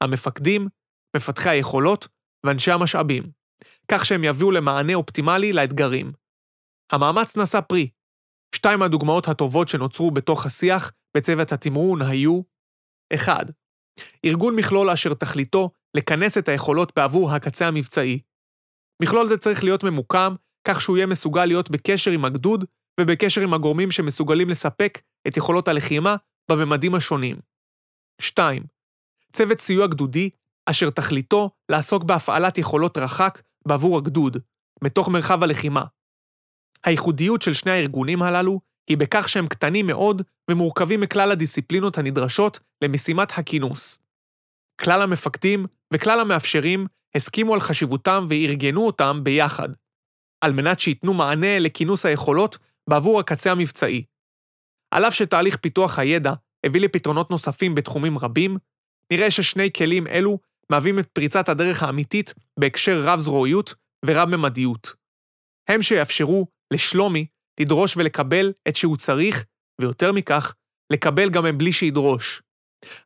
המפקדים, 0.00 0.68
מפתחי 1.16 1.48
היכולות 1.48 2.08
ואנשי 2.46 2.70
המשאבים, 2.70 3.22
כך 3.90 4.04
שהם 4.04 4.24
יביאו 4.24 4.50
למענה 4.50 4.94
אופטימלי 4.94 5.52
לאתגרים. 5.52 6.12
המאמץ 6.92 7.36
נשא 7.36 7.60
פרי. 7.60 7.88
שתיים 8.54 8.78
מהדוגמאות 8.78 9.28
הטובות 9.28 9.68
שנוצרו 9.68 10.10
בתוך 10.10 10.46
השיח 10.46 10.92
בצוות 11.16 11.52
התמרון 11.52 12.02
היו 12.02 12.40
1. 13.14 13.46
ארגון 14.24 14.56
מכלול 14.56 14.90
אשר 14.90 15.14
תכליתו 15.14 15.70
לכנס 15.96 16.38
את 16.38 16.48
היכולות 16.48 16.92
בעבור 16.96 17.32
הקצה 17.32 17.68
המבצעי. 17.68 18.18
מכלול 19.02 19.28
זה 19.28 19.36
צריך 19.36 19.64
להיות 19.64 19.84
ממוקם 19.84 20.34
כך 20.68 20.80
שהוא 20.80 20.96
יהיה 20.96 21.06
מסוגל 21.06 21.44
להיות 21.44 21.70
בקשר 21.70 22.10
עם 22.10 22.24
הגדוד 22.24 22.64
ובקשר 23.00 23.40
עם 23.40 23.54
הגורמים 23.54 23.90
שמסוגלים 23.90 24.48
לספק 24.48 24.98
את 25.28 25.36
יכולות 25.36 25.68
הלחימה 25.68 26.16
בממדים 26.50 26.94
השונים. 26.94 27.36
2. 28.20 28.62
צוות 29.32 29.60
סיוע 29.60 29.86
גדודי, 29.86 30.30
אשר 30.66 30.90
תכליתו 30.90 31.50
לעסוק 31.68 32.04
בהפעלת 32.04 32.58
יכולות 32.58 32.98
רחק 32.98 33.42
בעבור 33.68 33.98
הגדוד, 33.98 34.36
מתוך 34.84 35.08
מרחב 35.08 35.42
הלחימה. 35.42 35.84
הייחודיות 36.84 37.42
של 37.42 37.52
שני 37.52 37.70
הארגונים 37.70 38.22
הללו 38.22 38.60
היא 38.88 38.98
בכך 38.98 39.28
שהם 39.28 39.46
קטנים 39.46 39.86
מאוד 39.86 40.22
ומורכבים 40.50 41.00
מכלל 41.00 41.30
הדיסציפלינות 41.30 41.98
הנדרשות 41.98 42.60
למשימת 42.84 43.38
הכינוס. 43.38 43.98
כלל 44.80 45.02
המפקדים 45.02 45.66
וכלל 45.92 46.20
המאפשרים 46.20 46.86
הסכימו 47.14 47.54
על 47.54 47.60
חשיבותם 47.60 48.26
וארגנו 48.28 48.86
אותם 48.86 49.20
ביחד, 49.22 49.68
על 50.40 50.52
מנת 50.52 50.80
שייתנו 50.80 51.14
מענה 51.14 51.58
לכינוס 51.58 52.06
היכולות 52.06 52.58
בעבור 52.90 53.20
הקצה 53.20 53.50
המבצעי. 53.50 54.04
על 54.94 55.04
אף 55.04 55.14
שתהליך 55.14 55.56
פיתוח 55.56 55.98
הידע 55.98 56.32
הביא 56.66 56.80
לפתרונות 56.80 57.30
נוספים 57.30 57.74
בתחומים 57.74 58.18
רבים, 58.18 58.56
נראה 59.12 59.30
ששני 59.30 59.72
כלים 59.72 60.06
אלו 60.06 60.38
מהווים 60.70 60.98
את 60.98 61.06
פריצת 61.06 61.48
הדרך 61.48 61.82
האמיתית 61.82 62.34
בהקשר 62.60 63.00
רב-זרועיות 63.04 63.74
ורב-ממדיות. 64.06 64.94
הם 65.68 65.82
שיאפשרו 65.82 66.46
לשלומי 66.72 67.26
לדרוש 67.60 67.96
ולקבל 67.96 68.52
את 68.68 68.76
שהוא 68.76 68.96
צריך, 68.96 69.44
ויותר 69.80 70.12
מכך, 70.12 70.54
לקבל 70.92 71.30
גם 71.30 71.44
מבלי 71.44 71.72
שידרוש. 71.72 72.42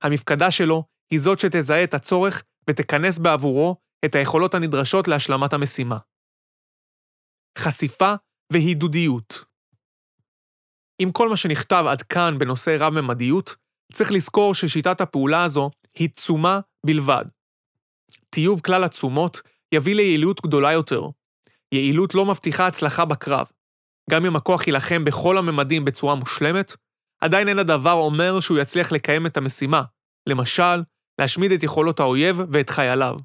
המפקדה 0.02 0.50
שלו 0.50 0.84
היא 1.10 1.20
זאת 1.20 1.38
שתזהה 1.38 1.84
את 1.84 1.94
הצורך 1.94 2.42
ותכנס 2.70 3.18
בעבורו 3.18 3.76
את 4.04 4.14
היכולות 4.14 4.54
הנדרשות 4.54 5.08
להשלמת 5.08 5.52
המשימה. 5.52 5.98
חשיפה 7.58 8.14
והידודיות 8.52 9.44
עם 10.98 11.12
כל 11.12 11.28
מה 11.28 11.36
שנכתב 11.36 11.84
עד 11.88 12.02
כאן 12.02 12.38
בנושא 12.38 12.76
רב-ממדיות, 12.80 13.56
צריך 13.92 14.12
לזכור 14.12 14.54
ששיטת 14.54 15.00
הפעולה 15.00 15.44
הזו 15.44 15.70
היא 15.94 16.08
תשומה 16.08 16.60
בלבד. 16.86 17.24
טיוב 18.30 18.60
כלל 18.60 18.84
התשומות 18.84 19.40
יביא 19.72 19.94
ליעילות 19.94 20.42
גדולה 20.42 20.72
יותר. 20.72 21.02
יעילות 21.72 22.14
לא 22.14 22.26
מבטיחה 22.26 22.66
הצלחה 22.66 23.04
בקרב. 23.04 23.46
גם 24.10 24.24
אם 24.24 24.36
הכוח 24.36 24.66
יילחם 24.66 25.04
בכל 25.04 25.38
הממדים 25.38 25.84
בצורה 25.84 26.14
מושלמת, 26.14 26.76
עדיין 27.20 27.48
אין 27.48 27.58
הדבר 27.58 27.92
אומר 27.92 28.40
שהוא 28.40 28.58
יצליח 28.58 28.92
לקיים 28.92 29.26
את 29.26 29.36
המשימה, 29.36 29.82
למשל, 30.28 30.82
להשמיד 31.20 31.52
את 31.52 31.62
יכולות 31.62 32.00
האויב 32.00 32.36
ואת 32.52 32.70
חייליו. 32.70 33.16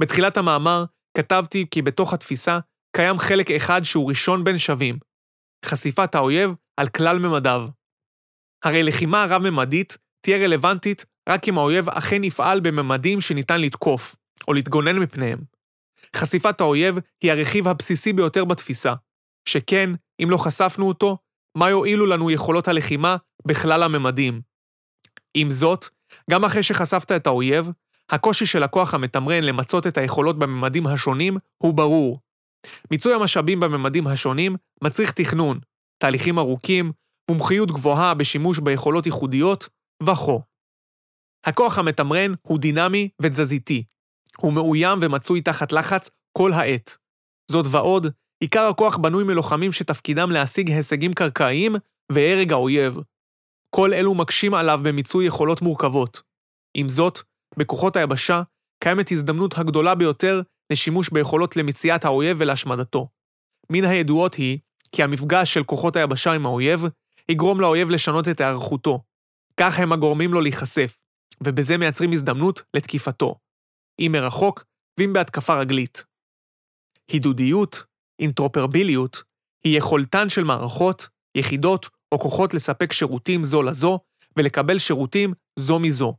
בתחילת 0.00 0.36
המאמר 0.36 0.84
כתבתי 1.16 1.66
כי 1.70 1.82
בתוך 1.82 2.12
התפיסה 2.12 2.58
קיים 2.96 3.18
חלק 3.18 3.50
אחד 3.50 3.82
שהוא 3.82 4.08
ראשון 4.08 4.44
בין 4.44 4.58
שווים, 4.58 4.98
חשיפת 5.64 6.14
האויב 6.14 6.54
על 6.76 6.88
כלל 6.88 7.18
ממדיו. 7.18 7.68
הרי 8.64 8.82
לחימה 8.82 9.26
רב-ממדית 9.28 9.96
תהיה 10.20 10.36
רלוונטית 10.36 11.04
רק 11.28 11.48
אם 11.48 11.58
האויב 11.58 11.88
אכן 11.88 12.24
יפעל 12.24 12.60
בממדים 12.60 13.20
שניתן 13.20 13.60
לתקוף, 13.60 14.16
או 14.48 14.52
להתגונן 14.52 14.98
מפניהם. 14.98 15.38
חשיפת 16.16 16.60
האויב 16.60 16.94
היא 17.22 17.32
הרכיב 17.32 17.68
הבסיסי 17.68 18.12
ביותר 18.12 18.44
בתפיסה, 18.44 18.94
שכן, 19.48 19.90
אם 20.22 20.30
לא 20.30 20.36
חשפנו 20.36 20.88
אותו, 20.88 21.18
מה 21.56 21.70
יועילו 21.70 22.06
לנו 22.06 22.30
יכולות 22.30 22.68
הלחימה 22.68 23.16
בכלל 23.46 23.82
הממדים. 23.82 24.40
עם 25.34 25.50
זאת, 25.50 25.86
גם 26.30 26.44
אחרי 26.44 26.62
שחשפת 26.62 27.12
את 27.12 27.26
האויב, 27.26 27.70
הקושי 28.10 28.46
של 28.46 28.62
הכוח 28.62 28.94
המתמרן 28.94 29.42
למצות 29.42 29.86
את 29.86 29.98
היכולות 29.98 30.38
בממדים 30.38 30.86
השונים 30.86 31.36
הוא 31.62 31.74
ברור. 31.74 32.20
מיצוי 32.90 33.14
המשאבים 33.14 33.60
בממדים 33.60 34.06
השונים 34.06 34.56
מצריך 34.84 35.12
תכנון, 35.12 35.58
תהליכים 35.98 36.38
ארוכים, 36.38 36.92
מומחיות 37.30 37.70
גבוהה 37.70 38.14
בשימוש 38.14 38.58
ביכולות 38.58 39.06
ייחודיות 39.06 39.68
וכו'. 40.02 40.40
הכוח 41.46 41.78
המתמרן 41.78 42.34
הוא 42.42 42.58
דינמי 42.58 43.08
ותזזיתי. 43.22 43.84
הוא 44.38 44.52
מאוים 44.52 44.98
ומצוי 45.02 45.40
תחת 45.40 45.72
לחץ 45.72 46.10
כל 46.38 46.52
העת. 46.52 46.96
זאת 47.50 47.66
ועוד, 47.70 48.06
עיקר 48.40 48.62
הכוח 48.62 48.96
בנוי 48.96 49.24
מלוחמים 49.24 49.72
שתפקידם 49.72 50.30
להשיג 50.30 50.70
הישגים 50.70 51.12
קרקעיים 51.12 51.74
והרג 52.12 52.52
האויב. 52.52 52.98
כל 53.70 53.94
אלו 53.94 54.14
מקשים 54.14 54.54
עליו 54.54 54.80
במיצוי 54.82 55.26
יכולות 55.26 55.62
מורכבות. 55.62 56.22
עם 56.74 56.88
זאת, 56.88 57.18
בכוחות 57.56 57.96
היבשה 57.96 58.42
קיימת 58.84 59.12
הזדמנות 59.12 59.58
הגדולה 59.58 59.94
ביותר 59.94 60.42
לשימוש 60.72 61.10
ביכולות 61.10 61.56
למציאת 61.56 62.04
האויב 62.04 62.36
ולהשמדתו. 62.40 63.08
מן 63.70 63.84
הידועות 63.84 64.34
היא 64.34 64.58
כי 64.92 65.02
המפגש 65.02 65.54
של 65.54 65.64
כוחות 65.64 65.96
היבשה 65.96 66.32
עם 66.32 66.46
האויב 66.46 66.84
יגרום 67.28 67.60
לאויב 67.60 67.90
לשנות 67.90 68.28
את 68.28 68.40
היערכותו. 68.40 69.02
כך 69.60 69.78
הם 69.78 69.92
הגורמים 69.92 70.34
לו 70.34 70.40
להיחשף, 70.40 71.02
ובזה 71.40 71.76
מייצרים 71.76 72.12
הזדמנות 72.12 72.62
לתקיפתו. 72.74 73.34
אם 73.98 74.12
מרחוק 74.12 74.64
ואם 75.00 75.12
בהתקפה 75.12 75.60
רגלית. 75.60 76.04
הידודיות, 77.08 77.84
אינטרופרביליות, 78.18 79.22
היא 79.64 79.78
יכולתן 79.78 80.28
של 80.28 80.44
מערכות, 80.44 81.08
יחידות 81.34 81.88
או 82.12 82.18
כוחות 82.18 82.54
לספק 82.54 82.92
שירותים 82.92 83.44
זו 83.44 83.62
לזו 83.62 83.98
ולקבל 84.36 84.78
שירותים 84.78 85.32
זו 85.58 85.78
מזו, 85.78 86.14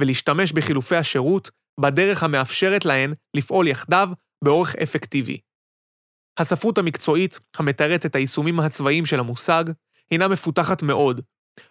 ולהשתמש 0.00 0.52
בחילופי 0.52 0.96
השירות 0.96 1.50
בדרך 1.80 2.22
המאפשרת 2.22 2.84
להן 2.84 3.14
לפעול 3.36 3.68
יחדיו 3.68 4.08
באורך 4.44 4.76
אפקטיבי. 4.76 5.38
הספרות 6.38 6.78
המקצועית, 6.78 7.40
המתארת 7.56 8.06
את 8.06 8.16
היישומים 8.16 8.60
הצבאיים 8.60 9.06
של 9.06 9.20
המושג, 9.20 9.64
הינה 10.10 10.28
מפותחת 10.28 10.82
מאוד, 10.82 11.20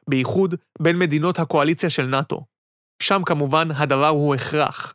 בייחוד 0.09 0.55
בין 0.81 0.99
מדינות 0.99 1.39
הקואליציה 1.39 1.89
של 1.89 2.05
נאט"ו. 2.05 2.45
שם 3.03 3.21
כמובן 3.25 3.71
הדבר 3.71 4.07
הוא 4.07 4.35
הכרח. 4.35 4.93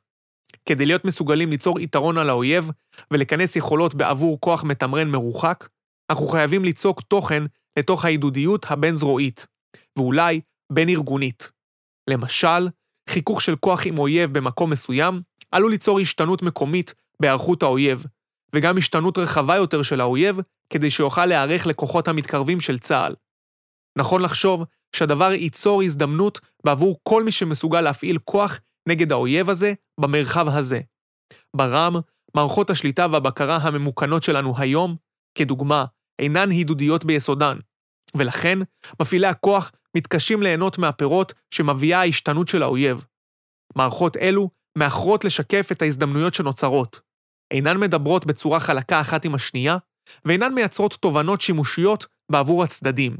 כדי 0.66 0.86
להיות 0.86 1.04
מסוגלים 1.04 1.50
ליצור 1.50 1.80
יתרון 1.80 2.18
על 2.18 2.28
האויב 2.28 2.70
ולכנס 3.10 3.56
יכולות 3.56 3.94
בעבור 3.94 4.40
כוח 4.40 4.64
מתמרן 4.64 5.08
מרוחק, 5.08 5.68
אנחנו 6.10 6.26
חייבים 6.26 6.64
ליצוק 6.64 7.00
תוכן 7.00 7.42
לתוך 7.78 8.04
העידודיות 8.04 8.66
הבין-זרועית, 8.70 9.46
ואולי 9.98 10.40
בין-ארגונית. 10.72 11.50
למשל, 12.10 12.68
חיכוך 13.10 13.42
של 13.42 13.56
כוח 13.56 13.86
עם 13.86 13.98
אויב 13.98 14.38
במקום 14.38 14.70
מסוים 14.70 15.22
עלול 15.52 15.70
ליצור 15.70 16.00
השתנות 16.00 16.42
מקומית 16.42 16.94
בהיערכות 17.20 17.62
האויב, 17.62 18.04
וגם 18.54 18.78
השתנות 18.78 19.18
רחבה 19.18 19.56
יותר 19.56 19.82
של 19.82 20.00
האויב, 20.00 20.38
כדי 20.72 20.90
שיוכל 20.90 21.26
להיערך 21.26 21.66
לכוחות 21.66 22.08
המתקרבים 22.08 22.60
של 22.60 22.78
צה"ל. 22.78 23.14
נכון 23.98 24.22
לחשוב 24.22 24.64
שהדבר 24.96 25.32
ייצור 25.32 25.82
הזדמנות 25.82 26.40
בעבור 26.64 26.98
כל 27.02 27.24
מי 27.24 27.32
שמסוגל 27.32 27.80
להפעיל 27.80 28.18
כוח 28.18 28.60
נגד 28.88 29.12
האויב 29.12 29.50
הזה 29.50 29.74
במרחב 30.00 30.48
הזה. 30.48 30.80
ברם, 31.56 31.92
מערכות 32.34 32.70
השליטה 32.70 33.06
והבקרה 33.10 33.56
הממוכנות 33.56 34.22
שלנו 34.22 34.54
היום, 34.58 34.96
כדוגמה, 35.34 35.84
אינן 36.20 36.50
הידודיות 36.50 37.04
ביסודן, 37.04 37.58
ולכן 38.14 38.58
מפעילי 39.00 39.26
הכוח 39.26 39.72
מתקשים 39.96 40.42
ליהנות 40.42 40.78
מהפירות 40.78 41.32
שמביאה 41.50 42.00
ההשתנות 42.00 42.48
של 42.48 42.62
האויב. 42.62 43.04
מערכות 43.76 44.16
אלו 44.16 44.50
מאחרות 44.78 45.24
לשקף 45.24 45.68
את 45.72 45.82
ההזדמנויות 45.82 46.34
שנוצרות. 46.34 47.00
אינן 47.50 47.80
מדברות 47.80 48.26
בצורה 48.26 48.60
חלקה 48.60 49.00
אחת 49.00 49.24
עם 49.24 49.34
השנייה, 49.34 49.76
ואינן 50.24 50.54
מייצרות 50.54 50.94
תובנות 50.94 51.40
שימושיות 51.40 52.06
בעבור 52.32 52.62
הצדדים. 52.62 53.16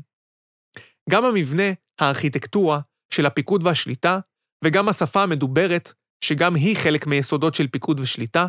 גם 1.10 1.24
המבנה, 1.24 1.72
הארכיטקטורה, 2.00 2.80
של 3.14 3.26
הפיקוד 3.26 3.62
והשליטה, 3.66 4.18
וגם 4.64 4.88
השפה 4.88 5.22
המדוברת, 5.22 5.92
שגם 6.24 6.54
היא 6.54 6.76
חלק 6.76 7.06
מיסודות 7.06 7.54
של 7.54 7.68
פיקוד 7.68 8.00
ושליטה, 8.00 8.46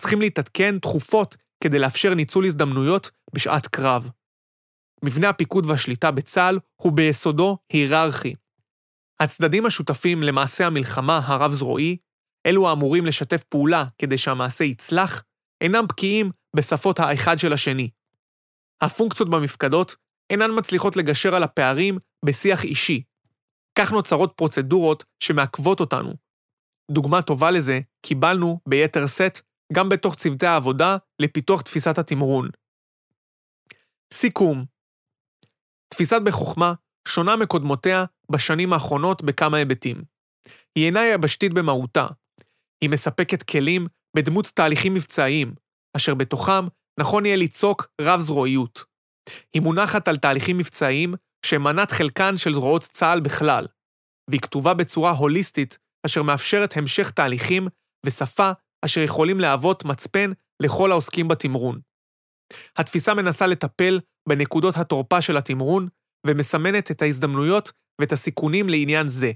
צריכים 0.00 0.20
להתעדכן 0.20 0.78
תכופות 0.78 1.36
כדי 1.64 1.78
לאפשר 1.78 2.14
ניצול 2.14 2.46
הזדמנויות 2.46 3.10
בשעת 3.34 3.66
קרב. 3.66 4.10
מבנה 5.04 5.28
הפיקוד 5.28 5.66
והשליטה 5.66 6.10
בצה"ל 6.10 6.58
הוא 6.76 6.92
ביסודו 6.92 7.58
היררכי. 7.72 8.34
הצדדים 9.20 9.66
השותפים 9.66 10.22
למעשה 10.22 10.66
המלחמה 10.66 11.20
הרב-זרועי, 11.24 11.96
אלו 12.46 12.68
האמורים 12.68 13.06
לשתף 13.06 13.42
פעולה 13.42 13.84
כדי 13.98 14.18
שהמעשה 14.18 14.64
יצלח, 14.64 15.22
אינם 15.60 15.86
בקיאים 15.86 16.30
בשפות 16.56 17.00
האחד 17.00 17.38
של 17.38 17.52
השני. 17.52 17.90
הפונקציות 18.80 19.30
במפקדות 19.30 19.96
אינן 20.30 20.50
מצליחות 20.58 20.96
לגשר 20.96 21.34
על 21.34 21.42
הפערים 21.42 21.98
בשיח 22.24 22.64
אישי. 22.64 23.02
כך 23.78 23.92
נוצרות 23.92 24.32
פרוצדורות 24.36 25.04
שמעכבות 25.22 25.80
אותנו. 25.80 26.14
דוגמה 26.90 27.22
טובה 27.22 27.50
לזה 27.50 27.80
קיבלנו 28.06 28.60
ביתר 28.68 29.06
שאת 29.06 29.40
גם 29.72 29.88
בתוך 29.88 30.14
צוותי 30.14 30.46
העבודה 30.46 30.96
לפיתוח 31.18 31.60
תפיסת 31.60 31.98
התמרון. 31.98 32.48
סיכום 34.14 34.64
תפיסת 35.88 36.20
בחוכמה 36.24 36.74
שונה 37.08 37.36
מקודמותיה 37.36 38.04
בשנים 38.32 38.72
האחרונות 38.72 39.22
בכמה 39.22 39.56
היבטים. 39.56 40.02
היא 40.74 40.86
אינה 40.86 41.06
יבשתית 41.06 41.52
במהותה. 41.52 42.06
היא 42.80 42.90
מספקת 42.90 43.42
כלים 43.42 43.86
בדמות 44.16 44.46
תהליכים 44.46 44.94
מבצעיים, 44.94 45.54
אשר 45.96 46.14
בתוכם 46.14 46.66
נכון 47.00 47.26
יהיה 47.26 47.36
ליצוק 47.36 47.86
רב-זרועיות. 48.00 48.84
היא 49.54 49.62
מונחת 49.62 50.08
על 50.08 50.16
תהליכים 50.16 50.58
מבצעיים 50.58 51.14
שהם 51.46 51.62
מנת 51.62 51.90
חלקן 51.90 52.38
של 52.38 52.54
זרועות 52.54 52.82
צה"ל 52.82 53.20
בכלל, 53.20 53.66
והיא 54.30 54.40
כתובה 54.40 54.74
בצורה 54.74 55.10
הוליסטית 55.10 55.78
אשר 56.06 56.22
מאפשרת 56.22 56.76
המשך 56.76 57.10
תהליכים 57.10 57.68
ושפה 58.06 58.50
אשר 58.84 59.00
יכולים 59.00 59.40
להוות 59.40 59.84
מצפן 59.84 60.32
לכל 60.62 60.92
העוסקים 60.92 61.28
בתמרון. 61.28 61.80
התפיסה 62.76 63.14
מנסה 63.14 63.46
לטפל 63.46 64.00
בנקודות 64.28 64.76
התורפה 64.76 65.20
של 65.20 65.36
התמרון, 65.36 65.88
ומסמנת 66.26 66.90
את 66.90 67.02
ההזדמנויות 67.02 67.72
ואת 68.00 68.12
הסיכונים 68.12 68.68
לעניין 68.68 69.08
זה. 69.08 69.32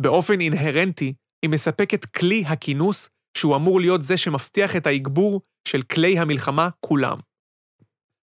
באופן 0.00 0.40
אינהרנטי, 0.40 1.14
היא 1.42 1.50
מספקת 1.50 2.04
כלי 2.04 2.44
הכינוס 2.46 3.08
שהוא 3.38 3.56
אמור 3.56 3.80
להיות 3.80 4.02
זה 4.02 4.16
שמבטיח 4.16 4.76
את 4.76 4.86
האגבור 4.86 5.40
של 5.68 5.82
כלי 5.82 6.18
המלחמה 6.18 6.68
כולם. 6.80 7.18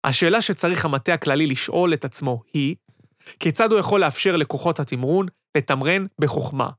השאלה 0.06 0.40
שצריך 0.40 0.84
המטה 0.84 1.14
הכללי 1.14 1.46
לשאול 1.46 1.94
את 1.94 2.04
עצמו 2.04 2.42
היא, 2.52 2.76
כיצד 3.40 3.72
הוא 3.72 3.80
יכול 3.80 4.00
לאפשר 4.00 4.36
לכוחות 4.36 4.80
התמרון 4.80 5.26
לתמרן 5.56 6.06
בחוכמה? 6.20 6.70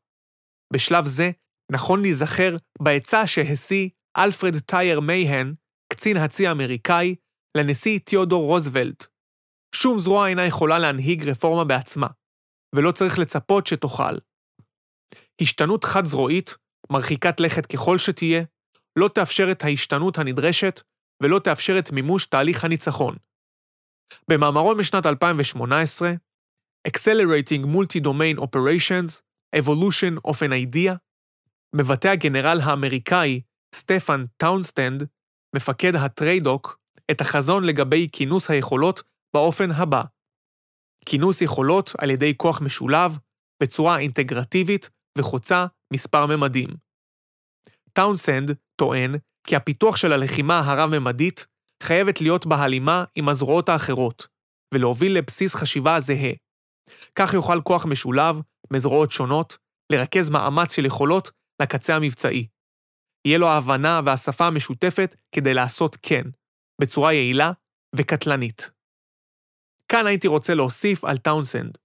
בשלב 0.73 1.05
זה, 1.05 1.31
נכון 1.71 2.01
להיזכר 2.01 2.57
בעצה 2.81 3.27
שהשיא 3.27 3.89
אלפרד 4.17 4.57
טייר 4.57 4.99
מייהן, 4.99 5.53
קצין 5.93 6.17
הצי 6.17 6.47
האמריקאי, 6.47 7.15
לנשיא 7.57 7.99
תיאודור 7.99 8.45
רוזוולט. 8.45 9.05
שום 9.75 9.99
זרוע 9.99 10.27
אינה 10.27 10.45
יכולה 10.45 10.79
להנהיג 10.79 11.29
רפורמה 11.29 11.63
בעצמה, 11.63 12.07
ולא 12.75 12.91
צריך 12.91 13.19
לצפות 13.19 13.67
שתוכל. 13.67 14.17
השתנות 15.41 15.83
חד-זרועית, 15.83 16.55
מרחיקת 16.91 17.39
לכת 17.39 17.65
ככל 17.65 17.97
שתהיה, 17.97 18.43
לא 18.99 19.07
תאפשר 19.07 19.51
את 19.51 19.63
ההשתנות 19.63 20.17
הנדרשת 20.17 20.81
ולא 21.23 21.39
תאפשר 21.39 21.79
את 21.79 21.91
מימוש 21.91 22.25
תהליך 22.25 22.63
הניצחון. 22.63 23.15
במאמרו 24.31 24.75
משנת 24.75 25.05
2018, 25.05 26.11
Accelerating 26.87 27.65
Multi-Domain 27.65 28.39
Operations, 28.41 29.21
Evolution 29.55 30.29
of 30.31 30.41
an 30.41 30.53
Idea, 30.53 30.97
מבטא 31.75 32.07
הגנרל 32.07 32.59
האמריקאי 32.63 33.41
סטפן 33.75 34.25
טאונסנד, 34.37 35.03
מפקד 35.55 35.95
הטריידוק, 35.95 36.79
את 37.11 37.21
החזון 37.21 37.63
לגבי 37.63 38.07
כינוס 38.11 38.49
היכולות 38.49 39.03
באופן 39.33 39.71
הבא. 39.71 40.01
כינוס 41.05 41.41
יכולות 41.41 41.91
על 41.97 42.09
ידי 42.09 42.37
כוח 42.37 42.61
משולב, 42.61 43.17
בצורה 43.63 43.99
אינטגרטיבית 43.99 44.89
וחוצה 45.17 45.65
מספר 45.93 46.25
ממדים. 46.25 46.69
טאונסנד 47.93 48.51
טוען 48.75 49.15
כי 49.47 49.55
הפיתוח 49.55 49.95
של 49.95 50.13
הלחימה 50.13 50.59
הרב-ממדית 50.59 51.45
חייבת 51.83 52.21
להיות 52.21 52.45
בהלימה 52.45 53.03
עם 53.15 53.29
הזרועות 53.29 53.69
האחרות, 53.69 54.27
ולהוביל 54.73 55.17
לבסיס 55.17 55.55
חשיבה 55.55 55.99
זהה. 55.99 56.33
כך 57.15 57.33
יוכל 57.33 57.61
כוח 57.61 57.85
משולב, 57.85 58.35
מזרועות 58.73 59.11
שונות, 59.11 59.57
לרכז 59.91 60.29
מאמץ 60.29 60.75
של 60.75 60.85
יכולות 60.85 61.31
לקצה 61.61 61.95
המבצעי. 61.95 62.47
יהיה 63.25 63.37
לו 63.37 63.47
ההבנה 63.47 64.01
והשפה 64.05 64.47
המשותפת 64.47 65.15
כדי 65.31 65.53
לעשות 65.53 65.97
כן, 66.01 66.23
בצורה 66.81 67.13
יעילה 67.13 67.51
וקטלנית. 67.95 68.71
כאן 69.91 70.07
הייתי 70.07 70.27
רוצה 70.27 70.53
להוסיף 70.53 71.03
על 71.03 71.17
טאונסנד. 71.17 71.77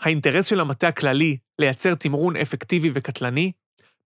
האינטרס 0.00 0.46
של 0.46 0.60
המטה 0.60 0.88
הכללי 0.88 1.36
לייצר 1.58 1.94
תמרון 1.94 2.36
אפקטיבי 2.36 2.90
וקטלני, 2.94 3.52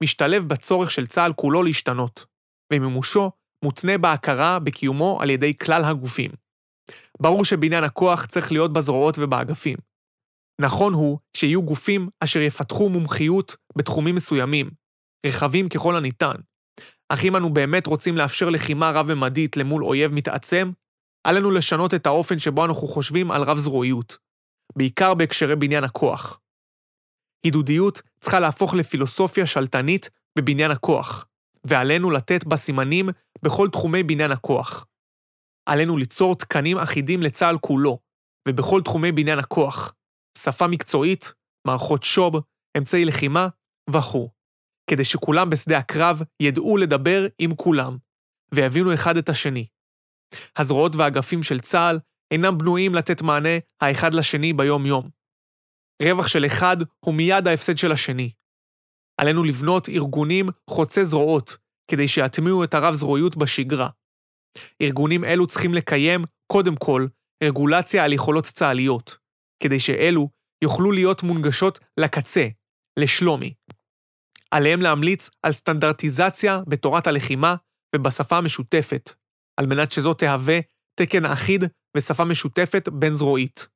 משתלב 0.02 0.48
בצורך 0.48 0.90
של 0.90 1.06
צה"ל 1.06 1.32
כולו 1.32 1.62
להשתנות, 1.62 2.24
ומימושו 2.72 3.30
מותנה 3.64 3.98
בהכרה 3.98 4.58
בקיומו 4.58 5.18
על 5.22 5.30
ידי 5.30 5.56
כלל 5.56 5.84
הגופים. 5.84 6.30
ברור 7.20 7.44
שבניין 7.44 7.84
הכוח 7.84 8.26
צריך 8.26 8.52
להיות 8.52 8.72
בזרועות 8.72 9.14
ובאגפים. 9.18 9.76
נכון 10.60 10.92
הוא 10.92 11.18
שיהיו 11.36 11.62
גופים 11.62 12.08
אשר 12.20 12.40
יפתחו 12.40 12.88
מומחיות 12.88 13.56
בתחומים 13.78 14.14
מסוימים, 14.14 14.70
רחבים 15.26 15.68
ככל 15.68 15.96
הניתן. 15.96 16.34
אך 17.08 17.24
אם 17.24 17.36
אנו 17.36 17.52
באמת 17.52 17.86
רוצים 17.86 18.16
לאפשר 18.16 18.50
לחימה 18.50 18.90
רב-ממדית 18.90 19.56
למול 19.56 19.84
אויב 19.84 20.12
מתעצם, 20.12 20.70
עלינו 21.24 21.50
לשנות 21.50 21.94
את 21.94 22.06
האופן 22.06 22.38
שבו 22.38 22.64
אנחנו 22.64 22.86
חושבים 22.86 23.30
על 23.30 23.42
רב-זרועיות, 23.42 24.18
בעיקר 24.76 25.14
בהקשרי 25.14 25.56
בניין 25.56 25.84
הכוח. 25.84 26.40
הידודיות 27.44 28.02
צריכה 28.20 28.40
להפוך 28.40 28.74
לפילוסופיה 28.74 29.46
שלטנית 29.46 30.10
בבניין 30.38 30.70
הכוח, 30.70 31.26
ועלינו 31.64 32.10
לתת 32.10 32.44
בה 32.44 32.56
סימנים 32.56 33.08
בכל 33.42 33.68
תחומי 33.68 34.02
בניין 34.02 34.30
הכוח. 34.30 34.86
עלינו 35.66 35.96
ליצור 35.96 36.34
תקנים 36.34 36.78
אחידים 36.78 37.22
לצה"ל 37.22 37.58
כולו, 37.58 37.98
ובכל 38.48 38.82
תחומי 38.82 39.12
בניין 39.12 39.38
הכוח, 39.38 39.94
שפה 40.38 40.66
מקצועית, 40.66 41.32
מערכות 41.66 42.02
שוב, 42.02 42.34
אמצעי 42.78 43.04
לחימה 43.04 43.48
וכו', 43.90 44.28
כדי 44.90 45.04
שכולם 45.04 45.50
בשדה 45.50 45.78
הקרב 45.78 46.22
ידעו 46.42 46.76
לדבר 46.76 47.26
עם 47.38 47.54
כולם, 47.54 47.96
ויבינו 48.54 48.94
אחד 48.94 49.16
את 49.16 49.28
השני. 49.28 49.66
הזרועות 50.56 50.96
והאגפים 50.96 51.42
של 51.42 51.60
צה"ל 51.60 51.98
אינם 52.30 52.58
בנויים 52.58 52.94
לתת 52.94 53.22
מענה 53.22 53.58
האחד 53.80 54.14
לשני 54.14 54.52
ביום-יום. 54.52 55.10
רווח 56.02 56.28
של 56.28 56.46
אחד 56.46 56.76
הוא 57.04 57.14
מיד 57.14 57.46
ההפסד 57.46 57.76
של 57.76 57.92
השני. 57.92 58.32
עלינו 59.20 59.44
לבנות 59.44 59.88
ארגונים 59.88 60.46
חוצי 60.70 61.04
זרועות, 61.04 61.56
כדי 61.90 62.08
שיטמיעו 62.08 62.64
את 62.64 62.74
הרב-זרועיות 62.74 63.36
בשגרה. 63.36 63.88
ארגונים 64.82 65.24
אלו 65.24 65.46
צריכים 65.46 65.74
לקיים, 65.74 66.22
קודם 66.52 66.76
כל, 66.76 67.06
רגולציה 67.44 68.04
על 68.04 68.12
יכולות 68.12 68.44
צה"ליות, 68.44 69.16
כדי 69.62 69.80
שאלו 69.80 70.28
יוכלו 70.64 70.92
להיות 70.92 71.22
מונגשות 71.22 71.78
לקצה, 72.00 72.48
לשלומי. 72.98 73.54
עליהם 74.50 74.82
להמליץ 74.82 75.30
על 75.42 75.52
סטנדרטיזציה 75.52 76.60
בתורת 76.66 77.06
הלחימה 77.06 77.54
ובשפה 77.96 78.36
המשותפת, 78.36 79.12
על 79.56 79.66
מנת 79.66 79.92
שזו 79.92 80.14
תהווה 80.14 80.58
תקן 80.94 81.24
אחיד 81.24 81.64
ושפה 81.96 82.24
משותפת 82.24 82.88
בין-זרועית. 82.88 83.68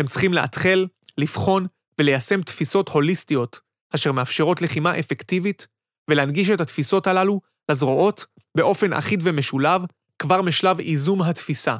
הם 0.00 0.06
צריכים 0.06 0.32
לאתחל, 0.32 0.86
לבחון 1.18 1.66
וליישם 2.00 2.42
תפיסות 2.42 2.88
הוליסטיות, 2.88 3.60
אשר 3.94 4.12
מאפשרות 4.12 4.62
לחימה 4.62 4.98
אפקטיבית, 4.98 5.66
ולהנגיש 6.10 6.50
את 6.50 6.60
התפיסות 6.60 7.06
הללו 7.06 7.40
לזרועות 7.70 8.26
באופן 8.56 8.92
אחיד 8.92 9.20
ומשולב, 9.22 9.82
כבר 10.18 10.42
משלב 10.42 10.80
איזום 10.80 11.22
התפיסה. 11.22 11.76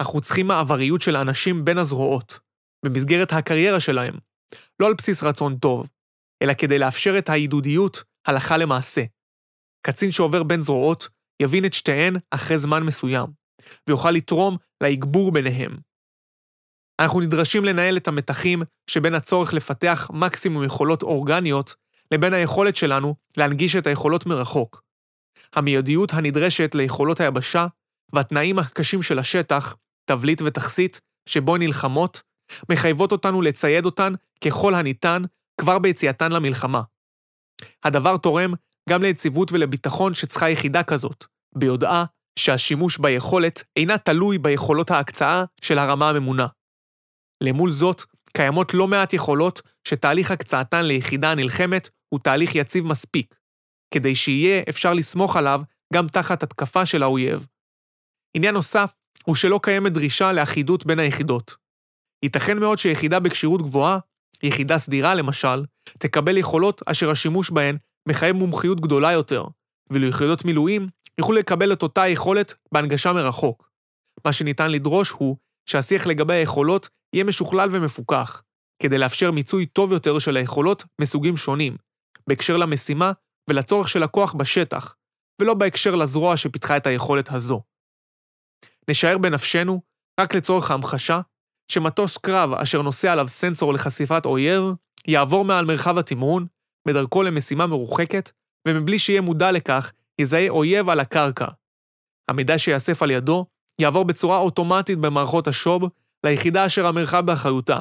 אנחנו 0.00 0.20
צריכים 0.20 0.46
מעבריות 0.46 1.00
של 1.00 1.16
האנשים 1.16 1.64
בין 1.64 1.78
הזרועות, 1.78 2.38
במסגרת 2.84 3.32
הקריירה 3.32 3.80
שלהם, 3.80 4.14
לא 4.80 4.86
על 4.86 4.94
בסיס 4.94 5.22
רצון 5.22 5.58
טוב, 5.58 5.86
אלא 6.42 6.54
כדי 6.54 6.78
לאפשר 6.78 7.18
את 7.18 7.28
העידודיות 7.28 8.02
הלכה 8.26 8.56
למעשה. 8.56 9.02
קצין 9.86 10.10
שעובר 10.10 10.42
בין 10.42 10.60
זרועות 10.60 11.08
יבין 11.42 11.64
את 11.64 11.72
שתיהן 11.72 12.14
אחרי 12.30 12.58
זמן 12.58 12.82
מסוים, 12.82 13.26
ויוכל 13.88 14.10
לתרום 14.10 14.56
לאגבור 14.80 15.32
ביניהם. 15.32 15.76
אנחנו 17.00 17.20
נדרשים 17.20 17.64
לנהל 17.64 17.96
את 17.96 18.08
המתחים 18.08 18.62
שבין 18.90 19.14
הצורך 19.14 19.54
לפתח 19.54 20.10
מקסימום 20.12 20.64
יכולות 20.64 21.02
אורגניות 21.02 21.74
לבין 22.10 22.34
היכולת 22.34 22.76
שלנו 22.76 23.14
להנגיש 23.36 23.76
את 23.76 23.86
היכולות 23.86 24.26
מרחוק. 24.26 24.82
המיידיות 25.52 26.12
הנדרשת 26.12 26.74
ליכולות 26.74 27.20
היבשה 27.20 27.66
והתנאים 28.12 28.58
הקשים 28.58 29.02
של 29.02 29.18
השטח, 29.18 29.76
תבליט 30.04 30.42
ותכסית, 30.42 31.00
שבו 31.28 31.54
הן 31.54 31.62
נלחמות, 31.62 32.22
מחייבות 32.70 33.12
אותנו 33.12 33.42
לצייד 33.42 33.84
אותן 33.84 34.12
ככל 34.44 34.74
הניתן 34.74 35.22
כבר 35.60 35.78
ביציאתן 35.78 36.32
למלחמה. 36.32 36.82
הדבר 37.84 38.16
תורם 38.16 38.54
גם 38.88 39.02
ליציבות 39.02 39.52
ולביטחון 39.52 40.14
שצריכה 40.14 40.50
יחידה 40.50 40.82
כזאת, 40.82 41.24
ביודעה 41.54 42.04
שהשימוש 42.38 42.98
ביכולת 42.98 43.62
אינה 43.76 43.98
תלוי 43.98 44.38
ביכולות 44.38 44.90
ההקצאה 44.90 45.44
של 45.60 45.78
הרמה 45.78 46.10
הממונה. 46.10 46.46
למול 47.42 47.72
זאת, 47.72 48.02
קיימות 48.36 48.74
לא 48.74 48.88
מעט 48.88 49.12
יכולות 49.12 49.62
שתהליך 49.88 50.30
הקצאתן 50.30 50.84
ליחידה 50.84 51.30
הנלחמת 51.30 51.88
הוא 52.08 52.20
תהליך 52.20 52.54
יציב 52.54 52.84
מספיק, 52.84 53.34
כדי 53.94 54.14
שיהיה 54.14 54.62
אפשר 54.68 54.94
לסמוך 54.94 55.36
עליו 55.36 55.60
גם 55.94 56.06
תחת 56.08 56.42
התקפה 56.42 56.86
של 56.86 57.02
האויב. 57.02 57.46
עניין 58.36 58.54
נוסף 58.54 58.96
הוא 59.24 59.34
שלא 59.34 59.60
קיימת 59.62 59.92
דרישה 59.92 60.32
לאחידות 60.32 60.86
בין 60.86 60.98
היחידות. 60.98 61.56
ייתכן 62.24 62.58
מאוד 62.58 62.78
שיחידה 62.78 63.20
בכשירות 63.20 63.62
גבוהה, 63.62 63.98
יחידה 64.44 64.78
סדירה 64.78 65.14
למשל, 65.14 65.64
תקבל 65.98 66.36
יכולות 66.36 66.82
אשר 66.86 67.10
השימוש 67.10 67.50
בהן 67.50 67.76
מחייב 68.08 68.36
מומחיות 68.36 68.80
גדולה 68.80 69.12
יותר, 69.12 69.44
ואילו 69.90 70.08
יחידות 70.08 70.44
מילואים 70.44 70.88
יוכלו 71.18 71.36
לקבל 71.36 71.72
את 71.72 71.82
אותה 71.82 72.08
יכולת 72.08 72.54
בהנגשה 72.72 73.12
מרחוק. 73.12 73.70
מה 74.26 74.32
שניתן 74.32 74.70
לדרוש 74.70 75.10
הוא 75.10 75.36
שהשיח 75.68 76.06
לגבי 76.06 76.34
היכולות 76.34 76.88
יהיה 77.14 77.24
משוכלל 77.24 77.68
ומפוקח, 77.72 78.42
כדי 78.82 78.98
לאפשר 78.98 79.30
מיצוי 79.30 79.66
טוב 79.66 79.92
יותר 79.92 80.18
של 80.18 80.36
היכולות 80.36 80.84
מסוגים 81.00 81.36
שונים, 81.36 81.76
בהקשר 82.26 82.56
למשימה 82.56 83.12
ולצורך 83.50 83.88
של 83.88 84.02
הכוח 84.02 84.34
בשטח, 84.34 84.94
ולא 85.40 85.54
בהקשר 85.54 85.94
לזרוע 85.94 86.36
שפיתחה 86.36 86.76
את 86.76 86.86
היכולת 86.86 87.32
הזו. 87.32 87.62
נשאר 88.90 89.18
בנפשנו, 89.18 89.80
רק 90.20 90.34
לצורך 90.34 90.70
ההמחשה, 90.70 91.20
שמטוס 91.68 92.18
קרב 92.18 92.52
אשר 92.52 92.82
נושא 92.82 93.10
עליו 93.10 93.28
סנסור 93.28 93.74
לחשיפת 93.74 94.26
אויב, 94.26 94.64
יעבור 95.08 95.44
מעל 95.44 95.64
מרחב 95.64 95.98
התמרון, 95.98 96.46
בדרכו 96.88 97.22
למשימה 97.22 97.66
מרוחקת, 97.66 98.30
ומבלי 98.68 98.98
שיהיה 98.98 99.20
מודע 99.20 99.52
לכך, 99.52 99.92
יזהה 100.18 100.48
אויב 100.48 100.88
על 100.88 101.00
הקרקע. 101.00 101.46
המידע 102.30 102.58
שיאסף 102.58 103.02
על 103.02 103.10
ידו 103.10 103.46
יעבור 103.80 104.04
בצורה 104.04 104.38
אוטומטית 104.38 104.98
במערכות 104.98 105.48
השוב 105.48 105.82
ליחידה 106.26 106.66
אשר 106.66 106.86
המרחב 106.86 107.26
באחריותה, 107.26 107.78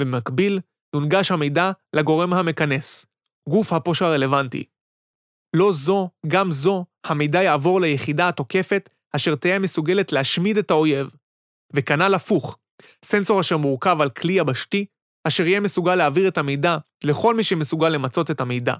ובמקביל 0.00 0.60
יונגש 0.94 1.30
המידע 1.30 1.70
לגורם 1.92 2.32
המכנס, 2.32 3.06
גוף 3.48 3.72
הפוש 3.72 4.02
הרלוונטי. 4.02 4.64
לא 5.56 5.72
זו, 5.72 6.10
גם 6.26 6.50
זו, 6.50 6.84
המידע 7.06 7.42
יעבור 7.42 7.80
ליחידה 7.80 8.28
התוקפת 8.28 8.88
אשר 9.16 9.34
תהיה 9.34 9.58
מסוגלת 9.58 10.12
להשמיד 10.12 10.58
את 10.58 10.70
האויב. 10.70 11.10
וכנ"ל 11.74 12.14
הפוך, 12.14 12.58
סנסור 13.04 13.40
אשר 13.40 13.56
מורכב 13.56 13.96
על 14.00 14.10
כלי 14.10 14.32
יבשתי, 14.32 14.86
אשר 15.26 15.46
יהיה 15.46 15.60
מסוגל 15.60 15.94
להעביר 15.94 16.28
את 16.28 16.38
המידע 16.38 16.76
לכל 17.04 17.34
מי 17.34 17.44
שמסוגל 17.44 17.88
למצות 17.88 18.30
את 18.30 18.40
המידע. 18.40 18.74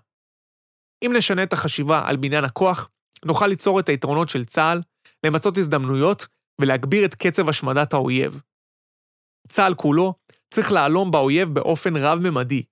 אם 1.05 1.13
נשנה 1.17 1.43
את 1.43 1.53
החשיבה 1.53 2.09
על 2.09 2.17
בניין 2.17 2.45
הכוח, 2.45 2.89
נוכל 3.25 3.47
ליצור 3.47 3.81
את 3.81 3.89
היתרונות 3.89 4.29
של 4.29 4.45
צה"ל, 4.45 4.81
למצות 5.27 5.59
הזדמנויות 5.59 6.27
ולהגביר 6.61 7.05
את 7.05 7.15
קצב 7.15 7.49
השמדת 7.49 7.93
האויב. 7.93 8.41
צה"ל 9.49 9.75
כולו 9.75 10.15
צריך 10.55 10.73
להלום 10.73 11.11
באויב 11.11 11.49
באופן 11.49 11.97
רב-ממדי. 11.97 12.63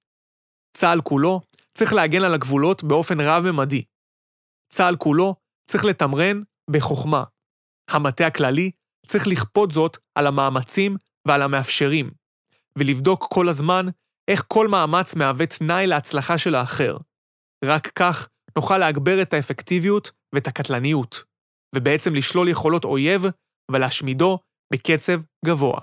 צה"ל 0.77 1.01
כולו 1.01 1.41
צריך 1.75 1.93
להגן 1.93 2.23
על 2.23 2.35
הגבולות 2.35 2.85
באופן 2.85 3.21
רב-ממדי. 3.21 3.85
צה"ל 4.73 4.97
כולו 4.97 5.35
צריך 5.71 5.85
לתמרן 5.85 6.43
בחוכמה. 6.71 7.25
המטה 7.91 8.27
הכללי 8.27 8.71
צריך 9.07 9.27
לכפות 9.27 9.71
זאת 9.71 9.99
על 10.15 10.27
המאמצים 10.27 10.97
ועל 11.29 11.43
המאפשרים, 11.43 12.11
ולבדוק 12.79 13.27
כל 13.31 13.49
הזמן 13.49 13.87
איך 14.31 14.45
כל 14.49 14.69
מאמץ 14.69 15.15
מהווה 15.15 15.47
תנאי 15.47 15.87
להצלחה 15.87 16.39
של 16.39 16.55
האחר. 16.55 16.97
רק 17.65 17.87
כך 17.87 18.29
נוכל 18.57 18.79
להגבר 18.79 19.23
את 19.23 19.33
האפקטיביות 19.33 20.11
ואת 20.35 20.47
הקטלניות, 20.47 21.25
ובעצם 21.75 22.15
לשלול 22.15 22.49
יכולות 22.49 22.85
אויב 22.85 23.23
ולהשמידו 23.71 24.39
בקצב 24.73 25.21
גבוה. 25.47 25.81